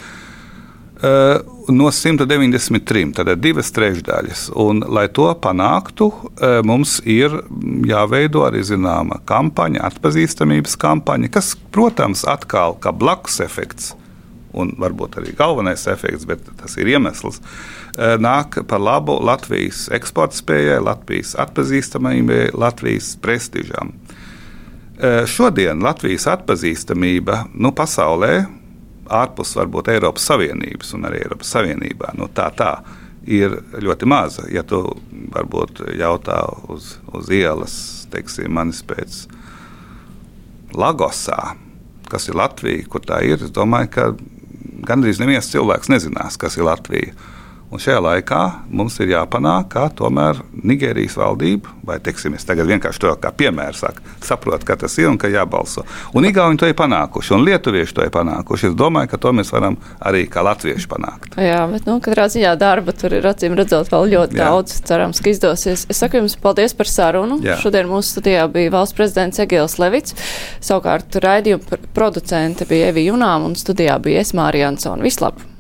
[0.96, 1.42] Uh,
[1.76, 4.48] no 193, tātad divas trešdaļas.
[4.62, 7.42] Un, lai to panāktu, uh, mums ir
[7.90, 13.96] jāveido arī zināma kampaņa, atpazīstamības kampaņa, kas, protams, atkal kā blakus efekts
[14.56, 17.42] un varbūt arī galvenais efekts, bet tas ir iemesls,
[17.98, 23.94] eh, nāk par labu Latvijas eksporta spējai, Latvijas atpazīstamībai, Latvijas prestižam.
[24.98, 28.46] Eh, šodien Latvijas atpazīstamība nu, pasaulē,
[29.12, 32.72] ārpus varbūt Eiropas Savienības un arī Eiropas Savienībā, nu, tā tā
[33.26, 34.46] ir ļoti maza.
[34.54, 34.82] Ja tu
[35.34, 36.40] varbūt jautā
[36.72, 37.76] uz, uz ielas,
[38.14, 39.26] teiksim, manis pēc
[40.76, 41.56] Lagosā,
[42.12, 44.08] kas ir Latvija, kur tā ir, es domāju, ka
[44.84, 47.14] gandrīz neviens cilvēks nezinās, kas ir Latvija.
[47.74, 53.02] Un šajā laikā mums ir jāpanāk, ka tomēr Nigērijas valdība, vai teiksim, es tagad vienkārši
[53.02, 55.82] to kā piemēru saku, saprot, ka tas ir un ka jābalso.
[56.16, 58.70] Un Igauni to ir panākuši, un Lietuvieši to ir panākuši.
[58.70, 61.40] Es domāju, ka to mēs varam arī kā latvieši panākt.
[61.42, 64.52] Jā, bet nu, katrā ziņā darba tur ir acīm redzot vēl ļoti Jā.
[64.52, 64.78] daudz.
[64.86, 65.88] Cerams, ka izdosies.
[65.90, 67.40] Es saku jums paldies par sarunu.
[67.46, 67.58] Jā.
[67.64, 70.16] Šodien mūsu studijā bija valsts prezidents Egils Levits.
[70.64, 75.04] Savukārt raidījuma producente bija Evi Junām un studijā bija Esmārija Ansona.
[75.06, 75.55] Vislabāk!